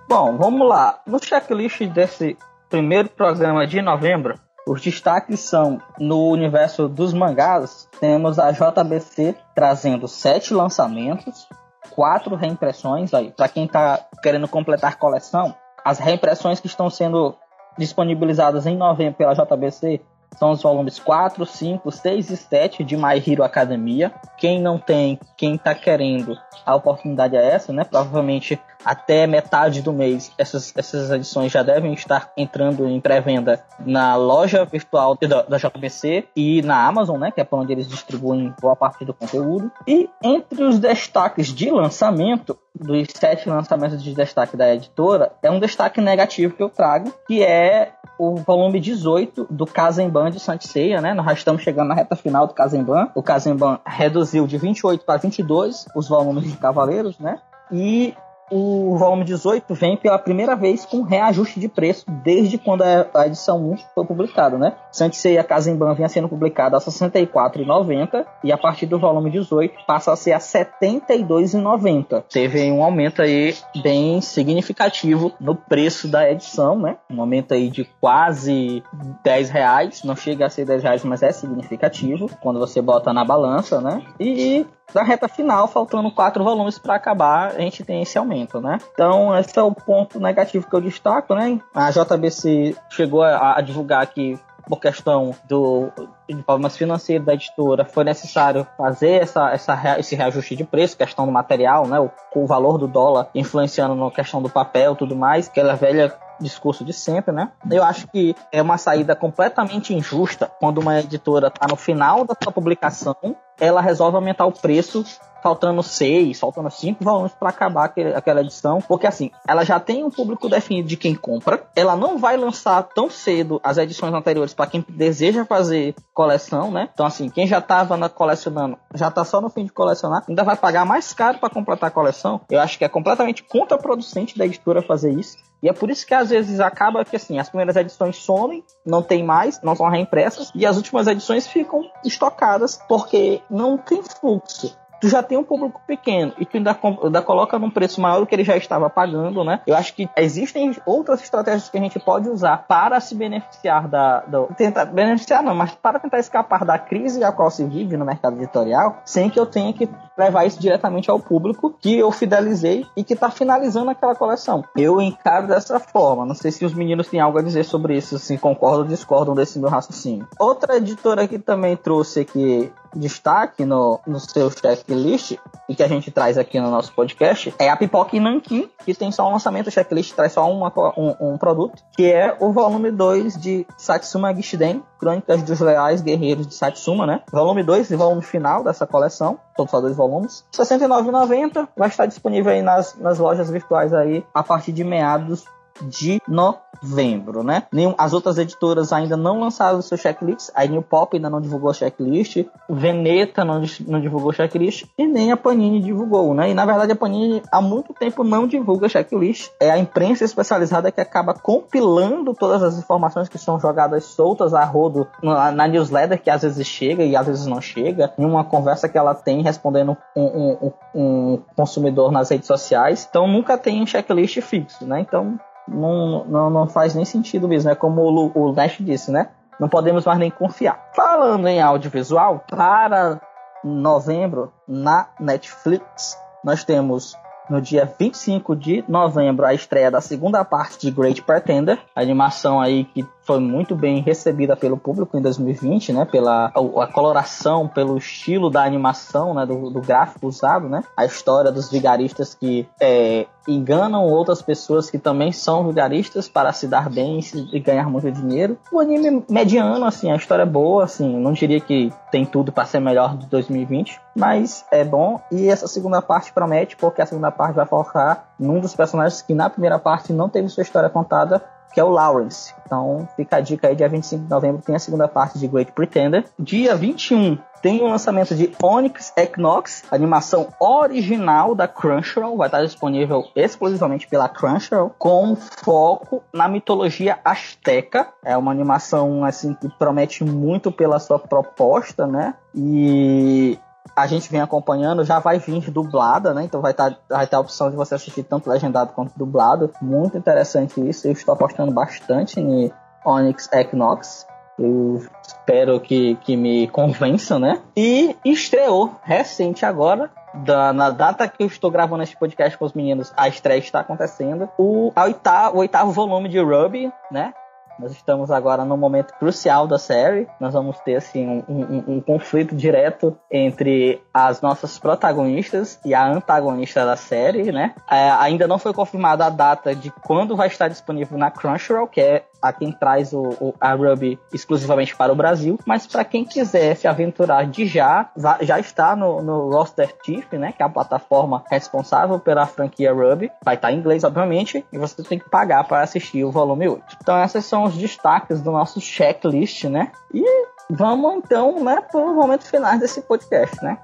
[0.08, 1.02] Bom, vamos lá.
[1.06, 2.38] No checklist desse
[2.70, 10.08] primeiro programa de novembro, os destaques são no universo dos mangás, temos a JBC trazendo
[10.08, 11.46] sete lançamentos,
[11.92, 13.12] quatro reimpressões.
[13.36, 15.54] Para quem tá querendo completar coleção,
[15.84, 17.38] as reimpressões que estão sendo
[17.78, 20.02] disponibilizadas em novembro pela JBC
[20.38, 24.14] são os volumes 4, 5, 6 e 7 de My Hero Academia.
[24.38, 27.84] Quem não tem, quem tá querendo, a oportunidade é essa, né?
[27.84, 34.16] Provavelmente até metade do mês essas, essas edições já devem estar entrando em pré-venda na
[34.16, 37.32] loja virtual da, da JBC e na Amazon, né?
[37.32, 39.72] Que é para onde eles distribuem boa parte do conteúdo.
[39.88, 45.60] E entre os destaques de lançamento, dos sete lançamentos de destaque da editora, é um
[45.60, 51.14] destaque negativo que eu trago, que é o volume 18 do Kazemban de Santiceia, né?
[51.14, 53.10] Nós já estamos chegando na reta final do Kazemban.
[53.14, 57.40] O Kazemban reduziu de 28 para 22 os volumes de Cavaleiros, né?
[57.72, 58.14] E
[58.52, 63.28] o volume 18 vem pela primeira vez com reajuste de preço desde quando a a
[63.28, 64.76] edição 1 foi publicada, né?
[64.92, 70.12] Santiceia Kazemban vinha sendo publicada a R$ 64,90 e a partir do volume 18 passa
[70.12, 72.24] a ser a R$ 72,90.
[72.32, 76.98] Teve um aumento aí bem significativo no preço da edição, né?
[77.10, 78.84] Um aumento aí de quase
[79.24, 83.24] 10 reais, não chega a ser 10 reais, mas é significativo quando você bota na
[83.24, 84.02] balança, né?
[84.20, 88.78] E na reta final, faltando quatro volumes para acabar, a gente tem esse aumento, né?
[88.94, 91.60] Então, esse é o ponto negativo que eu destaco, né?
[91.74, 95.92] A JBC chegou a, a divulgar que por questão do
[96.28, 101.26] de problemas financeiros da editora, foi necessário fazer essa, essa, esse reajuste de preço, questão
[101.26, 102.00] do material, né?
[102.00, 106.84] O, o valor do dólar influenciando na questão do papel tudo mais, aquela velha discurso
[106.84, 107.52] de sempre, né?
[107.70, 112.36] Eu acho que é uma saída completamente injusta quando uma editora está no final da
[112.42, 113.16] sua publicação,
[113.60, 115.04] ela resolve aumentar o preço
[115.46, 120.10] faltando seis, faltando cinco volumes para acabar aquela edição, porque assim, ela já tem um
[120.10, 124.66] público definido de quem compra, ela não vai lançar tão cedo as edições anteriores para
[124.66, 126.90] quem deseja fazer coleção, né?
[126.92, 130.44] Então assim, quem já estava na colecionando, já tá só no fim de colecionar, ainda
[130.44, 132.42] vai pagar mais caro para completar a coleção.
[132.50, 135.38] Eu acho que é completamente contraproducente da editora fazer isso.
[135.62, 139.02] E é por isso que às vezes acaba que assim, as primeiras edições somem, não
[139.02, 144.76] tem mais, não são reimpressas, e as últimas edições ficam estocadas porque não tem fluxo.
[145.06, 148.26] Tu já tem um público pequeno e tu ainda, ainda coloca num preço maior do
[148.26, 149.62] que ele já estava pagando, né?
[149.68, 154.24] Eu acho que existem outras estratégias que a gente pode usar para se beneficiar da.
[154.58, 158.38] tentar beneficiar não, mas para tentar escapar da crise a qual se vive no mercado
[158.38, 163.04] editorial, sem que eu tenha que levar isso diretamente ao público que eu fidelizei e
[163.04, 164.64] que está finalizando aquela coleção.
[164.76, 166.26] Eu encaro dessa forma.
[166.26, 169.36] Não sei se os meninos têm algo a dizer sobre isso, se concordam ou discordam
[169.36, 170.28] desse meu raciocínio.
[170.40, 175.38] Outra editora que também trouxe aqui destaque no, no seu checklist
[175.68, 179.12] e que a gente traz aqui no nosso podcast é a Pipoca Nankin, que tem
[179.12, 182.92] só um lançamento, o checklist traz só uma um, um produto, que é o volume
[182.92, 187.22] 2 de Satsuma Gishiden, Crônicas dos Leais Guerreiros de Satsuma, né?
[187.32, 190.46] Volume 2 e volume final dessa coleção, todos só dois volumes.
[190.58, 195.46] R$ 69,90, vai estar disponível aí nas, nas lojas virtuais aí a partir de meados
[195.82, 197.64] de novembro, né?
[197.98, 200.50] As outras editoras ainda não lançaram seu checklist.
[200.56, 202.46] A New Pop ainda não divulgou o checklist.
[202.70, 204.86] Veneta não, não divulgou checklist.
[204.98, 206.50] E nem a Panini divulgou, né?
[206.50, 209.50] E na verdade a Panini há muito tempo não divulga checklist.
[209.60, 214.64] É a imprensa especializada que acaba compilando todas as informações que são jogadas soltas a
[214.64, 218.14] rodo na, na newsletter que às vezes chega e às vezes não chega.
[218.18, 220.24] Em uma conversa que ela tem respondendo um-
[220.62, 223.06] um- um consumidor nas redes sociais.
[223.10, 225.00] Então nunca tem um checklist fixo, né?
[225.02, 227.70] Então não, não, não faz nem sentido mesmo.
[227.70, 229.30] É como o, o Nash disse, né?
[229.60, 230.90] Não podemos mais nem confiar.
[230.94, 233.22] Falando em audiovisual, para
[233.64, 237.18] novembro, na Netflix, nós temos
[237.50, 242.86] no dia 25 de novembro a estreia da segunda parte de Great Pretender, animação aí
[242.86, 246.06] que foi muito bem recebida pelo público em 2020, né?
[246.06, 249.46] Pela a, a coloração, pelo estilo da animação, né?
[249.46, 250.84] Do, do gráfico usado, né?
[250.96, 256.68] A história dos vigaristas que é, enganam outras pessoas que também são vigaristas para se
[256.68, 258.58] dar bem e, se- e ganhar muito dinheiro.
[258.72, 262.66] O anime mediano, assim, a história é boa, assim, não diria que tem tudo para
[262.66, 265.20] ser melhor de 2020, mas é bom.
[265.32, 269.34] E essa segunda parte promete, porque a segunda parte vai focar num dos personagens que
[269.34, 271.44] na primeira parte não teve sua história contada,
[271.76, 272.54] que é o Lawrence.
[272.66, 275.74] Então fica a dica aí, dia 25 de novembro tem a segunda parte de Great
[275.74, 276.24] Pretender.
[276.40, 283.26] Dia 21 tem o lançamento de Onyx Equinox, animação original da Crunchyroll, vai estar disponível
[283.36, 288.08] exclusivamente pela Crunchyroll, com foco na mitologia asteca.
[288.24, 292.36] É uma animação assim que promete muito pela sua proposta, né?
[292.54, 293.60] E
[293.96, 296.44] a gente vem acompanhando, já vai vir dublada, né?
[296.44, 299.72] Então vai, tá, vai ter a opção de você assistir tanto legendado quanto dublado.
[299.82, 301.08] Muito interessante isso.
[301.08, 302.72] Eu estou apostando bastante em
[303.06, 304.26] Onyx Equinox.
[304.58, 307.62] Eu espero que, que me convençam, né?
[307.76, 310.10] E estreou recente agora.
[310.44, 313.80] da- na data que eu estou gravando esse podcast com os meninos, a estreia está
[313.80, 314.50] acontecendo.
[314.58, 317.34] O, a oita- o oitavo volume de Ruby, né?
[317.80, 320.28] Nós estamos agora num momento crucial da série.
[320.40, 326.06] Nós vamos ter assim um, um- um conflito direto entre as nossas protagonistas e a
[326.08, 327.74] antagonista da série, né?
[327.90, 332.02] É, ainda não foi confirmada a data de quando vai estar disponível na Crunchyroll, que
[332.02, 335.58] é a quem traz o, o- a Ruby exclusivamente para o Brasil.
[335.66, 338.10] Mas para quem quiser se aventurar de já,
[338.42, 340.54] já está no, no Roster Thief, né?
[340.56, 343.32] Que é a plataforma responsável pela franquia Ruby.
[343.44, 346.98] Vai estar em inglês, obviamente, e você tem que pagar para assistir o volume 8.
[347.02, 349.92] Então esses são os destaques do nosso checklist, né?
[350.14, 350.24] E
[350.70, 353.78] vamos então, né, para o momento final desse podcast, né?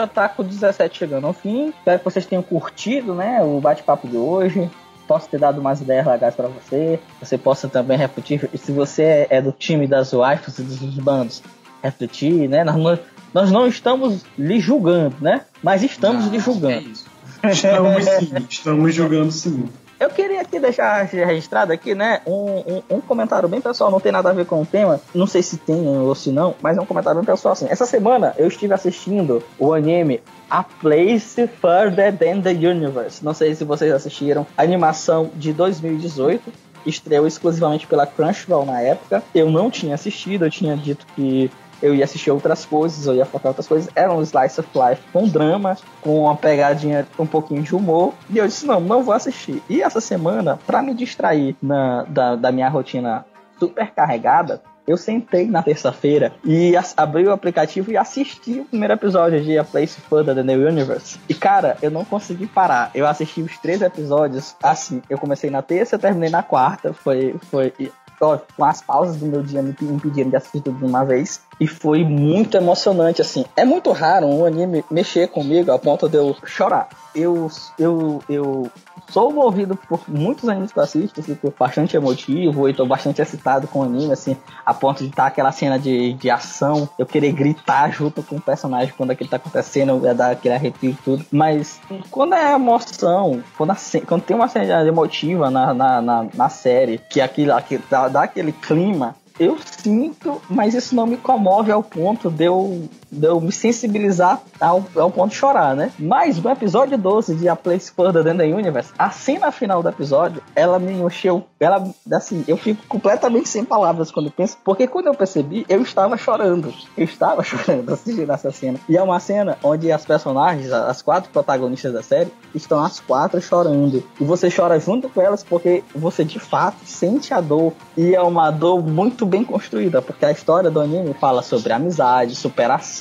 [0.00, 1.68] Podcast Otaku 17 chegando ao fim.
[1.68, 4.70] Espero que vocês tenham curtido, né, o bate-papo de hoje.
[5.06, 7.00] Posso ter dado umas ideias legais para você.
[7.20, 8.48] Você possa também refletir.
[8.52, 11.42] E se você é do time das waifus e dos bandos,
[11.82, 12.62] refletir, né?
[12.62, 12.98] Nós não,
[13.34, 15.42] nós não estamos lhe julgando, né?
[15.62, 16.88] Mas estamos Não, lhe É julgando.
[16.88, 17.06] isso.
[17.42, 19.68] Estamos sim, estamos jogando sim.
[20.00, 24.10] Eu queria aqui deixar registrado aqui, né, um, um, um comentário bem pessoal, não tem
[24.10, 26.80] nada a ver com o tema, não sei se tem ou se não, mas é
[26.80, 27.66] um comentário bem pessoal assim.
[27.68, 33.22] Essa semana eu estive assistindo o anime A Place Further Than the Universe.
[33.22, 36.50] Não sei se vocês assistiram, animação de 2018.
[36.86, 39.22] Estreou exclusivamente pela Crunchyroll na época.
[39.34, 41.50] Eu não tinha assistido, eu tinha dito que
[41.82, 43.90] eu ia assistir outras coisas, eu ia focar outras coisas.
[43.94, 48.14] Era um slice of life com drama, com uma pegadinha, um pouquinho de humor.
[48.28, 49.62] E eu disse, não, não vou assistir.
[49.68, 53.24] E essa semana, pra me distrair na, da, da minha rotina
[53.58, 59.40] super carregada, eu sentei na terça-feira e abri o aplicativo e assisti o primeiro episódio
[59.40, 61.20] de A Place Further Than the Universe.
[61.28, 62.90] E cara, eu não consegui parar.
[62.92, 65.00] Eu assisti os três episódios assim.
[65.08, 66.92] Eu comecei na terça, terminei na quarta.
[66.92, 67.72] Foi, foi
[68.20, 71.04] ó, com as pausas do meu dia me pe- impediram de assistir tudo de uma
[71.04, 71.40] vez.
[71.60, 73.44] E foi muito emocionante, assim.
[73.54, 76.88] É muito raro um anime mexer comigo a ponto de eu chorar.
[77.14, 78.70] Eu, eu, eu
[79.10, 83.66] sou movido por muitos animes que eu assisto, fico bastante emotivo e tô bastante excitado
[83.66, 87.32] com o anime, assim, a ponto de estar aquela cena de, de ação, eu querer
[87.32, 91.26] gritar junto com o personagem quando aquilo tá acontecendo, ia dar aquele arrepio e tudo.
[91.30, 91.80] Mas
[92.10, 96.98] quando é emoção, quando, a quando tem uma cena emotiva na, na, na, na série,
[97.10, 101.82] que aquilo, aquilo dá, dá aquele clima, eu sinto, mas isso não me comove ao
[101.82, 105.90] ponto de eu, de eu me sensibilizar ao, ao ponto de chorar, né?
[105.98, 109.88] Mas no episódio 12 de A Place Further Than the Universe, a cena final do
[109.88, 115.06] episódio, ela me encheu, ela, assim, eu fico completamente sem palavras quando penso, porque quando
[115.06, 116.72] eu percebi, eu estava chorando.
[116.96, 118.78] Eu estava chorando assistindo essa cena.
[118.88, 123.40] E é uma cena onde as personagens, as quatro protagonistas da série, estão as quatro
[123.40, 124.02] chorando.
[124.20, 127.72] E você chora junto com elas porque você de fato sente a dor.
[127.96, 132.34] E é uma dor muito bem construída, porque a história do anime fala sobre amizade,
[132.34, 132.99] superação,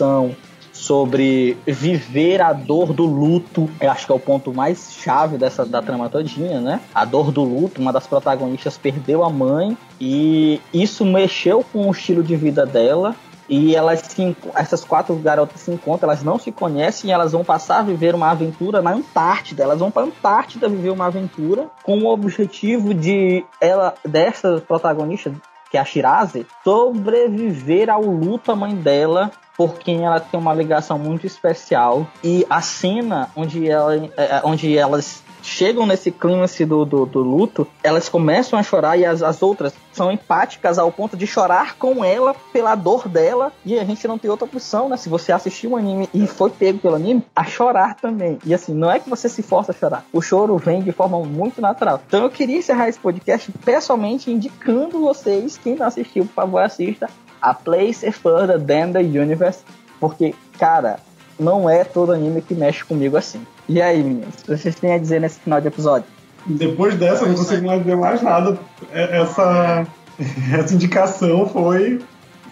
[0.79, 3.69] sobre viver a dor do luto.
[3.79, 6.79] Eu acho que é o ponto mais chave dessa da trama todinha, né?
[6.95, 11.91] A dor do luto, uma das protagonistas perdeu a mãe e isso mexeu com o
[11.91, 13.15] estilo de vida dela.
[13.49, 17.79] E elas se, essas quatro garotas se encontram, elas não se conhecem elas vão passar
[17.79, 19.63] a viver uma aventura na Antártida.
[19.63, 25.33] Elas vão para Antártida viver uma aventura com o objetivo de ela dessa protagonista,
[25.71, 30.53] que é a Shiraze, sobreviver ao luto à mãe dela por quem ela tem uma
[30.53, 32.07] ligação muito especial.
[32.23, 37.67] E a cena onde, ela, é, onde elas chegam nesse clímax do, do, do luto,
[37.83, 42.05] elas começam a chorar e as, as outras são empáticas ao ponto de chorar com
[42.05, 43.51] ela pela dor dela.
[43.65, 44.95] E a gente não tem outra opção, né?
[44.95, 48.39] Se você assistiu um anime e foi pego pelo anime, a chorar também.
[48.45, 50.05] E assim, não é que você se força a chorar.
[50.13, 52.01] O choro vem de forma muito natural.
[52.07, 57.09] Então eu queria encerrar esse podcast pessoalmente indicando vocês, quem não assistiu, por favor, assista
[57.41, 59.59] a Place Further Than the Universe,
[59.99, 60.99] porque, cara,
[61.39, 63.45] não é todo anime que mexe comigo assim.
[63.67, 66.07] E aí, meninas, o que vocês têm a dizer nesse final de episódio?
[66.45, 68.57] Depois dessa, eu não consigo mais dizer mais nada.
[68.91, 69.87] É- Essa,
[70.57, 72.01] essa indicação foi.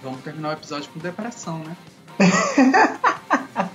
[0.03, 1.75] Vamos terminar o episódio com depressão, né?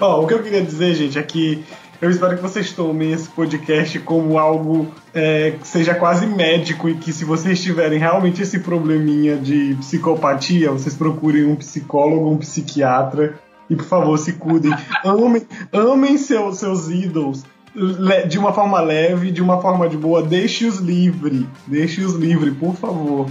[0.00, 1.64] Ó, o que eu queria dizer, gente, é que
[2.00, 6.94] eu espero que vocês tomem esse podcast como algo é, que seja quase médico e
[6.94, 13.34] que se vocês tiverem realmente esse probleminha de psicopatia, vocês procurem um psicólogo, um psiquiatra
[13.68, 14.72] e por favor se cuidem.
[15.04, 17.44] Amem, amem seu- seus ídolos
[18.28, 20.22] de uma forma leve, de uma forma de boa.
[20.22, 21.46] Deixe-os livre.
[21.66, 23.28] Deixe-os livre, por favor.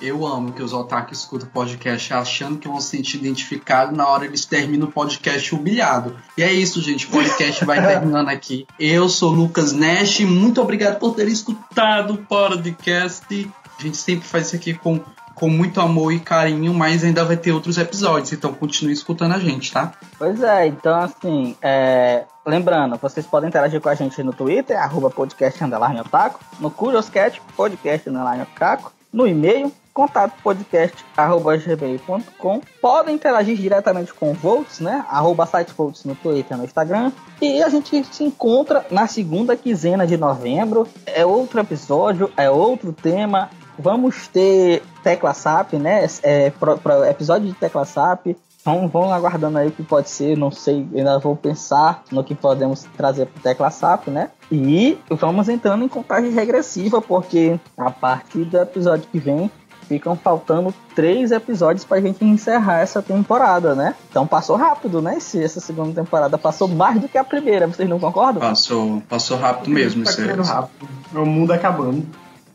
[0.00, 4.24] Eu amo que os otakus escutam podcast achando que vão se sentir identificados na hora
[4.24, 6.16] eles terminam o podcast humilhado.
[6.36, 7.06] E é isso, gente.
[7.06, 8.66] O podcast vai terminando aqui.
[8.78, 10.20] Eu sou Lucas Nash.
[10.20, 13.50] Muito obrigado por ter escutado o podcast.
[13.78, 15.00] A gente sempre faz isso aqui com,
[15.34, 18.32] com muito amor e carinho, mas ainda vai ter outros episódios.
[18.32, 19.94] Então continue escutando a gente, tá?
[20.16, 25.10] Pois é, então assim, é, lembrando, vocês podem interagir com a gente no Twitter, arroba
[25.10, 32.60] podcast underline otaku, no Curioscat, podcast underline otaku, no e-mail, contato podcast arroba gmail.com.
[32.80, 35.04] Podem interagir diretamente com o Volts, né?
[35.08, 37.10] Arroba site Volts no Twitter no Instagram.
[37.42, 40.86] E a gente se encontra na segunda quinzena de novembro.
[41.04, 43.50] É outro episódio, é outro tema.
[43.76, 46.06] Vamos ter Tecla SAP, né?
[46.22, 48.36] É, pro, pro episódio de Tecla SAP.
[48.64, 52.34] Vamos, vamos aguardando aí o que pode ser, não sei, ainda vou pensar no que
[52.34, 54.30] podemos trazer para Tecla SAP, né?
[54.50, 59.50] E vamos entrando em contagem regressiva, porque a partir do episódio que vem
[59.88, 63.94] ficam faltando três episódios pra gente encerrar essa temporada, né?
[64.10, 65.16] Então passou rápido, né?
[65.16, 68.40] Esse, essa segunda temporada passou mais do que a primeira, vocês não concordam?
[68.40, 70.88] Passou, passou rápido mesmo, Tá isso rápido.
[71.14, 72.06] É o mundo acabando.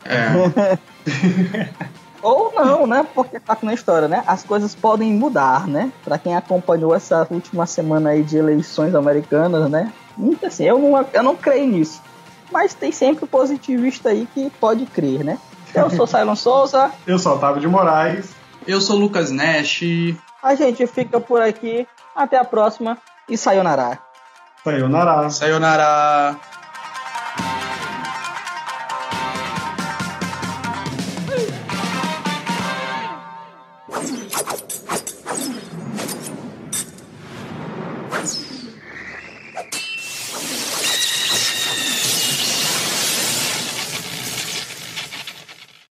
[0.05, 0.77] É.
[2.21, 3.05] Ou não, né?
[3.13, 4.23] Porque tá na história, né?
[4.25, 5.91] As coisas podem mudar, né?
[6.05, 9.91] Pra quem acompanhou essa última semana aí de eleições americanas, né?
[10.15, 12.01] Muito assim, eu não, eu não creio nisso.
[12.49, 15.37] Mas tem sempre o positivista aí que pode crer, né?
[15.73, 18.33] Eu sou Silon Souza, Eu sou Otávio de Moraes.
[18.67, 19.81] Eu sou Lucas Nash.
[20.41, 21.87] a gente fica por aqui.
[22.15, 22.97] Até a próxima
[23.27, 23.99] e sayonara.
[24.63, 25.29] Sayonara.
[25.29, 26.35] Sayonara.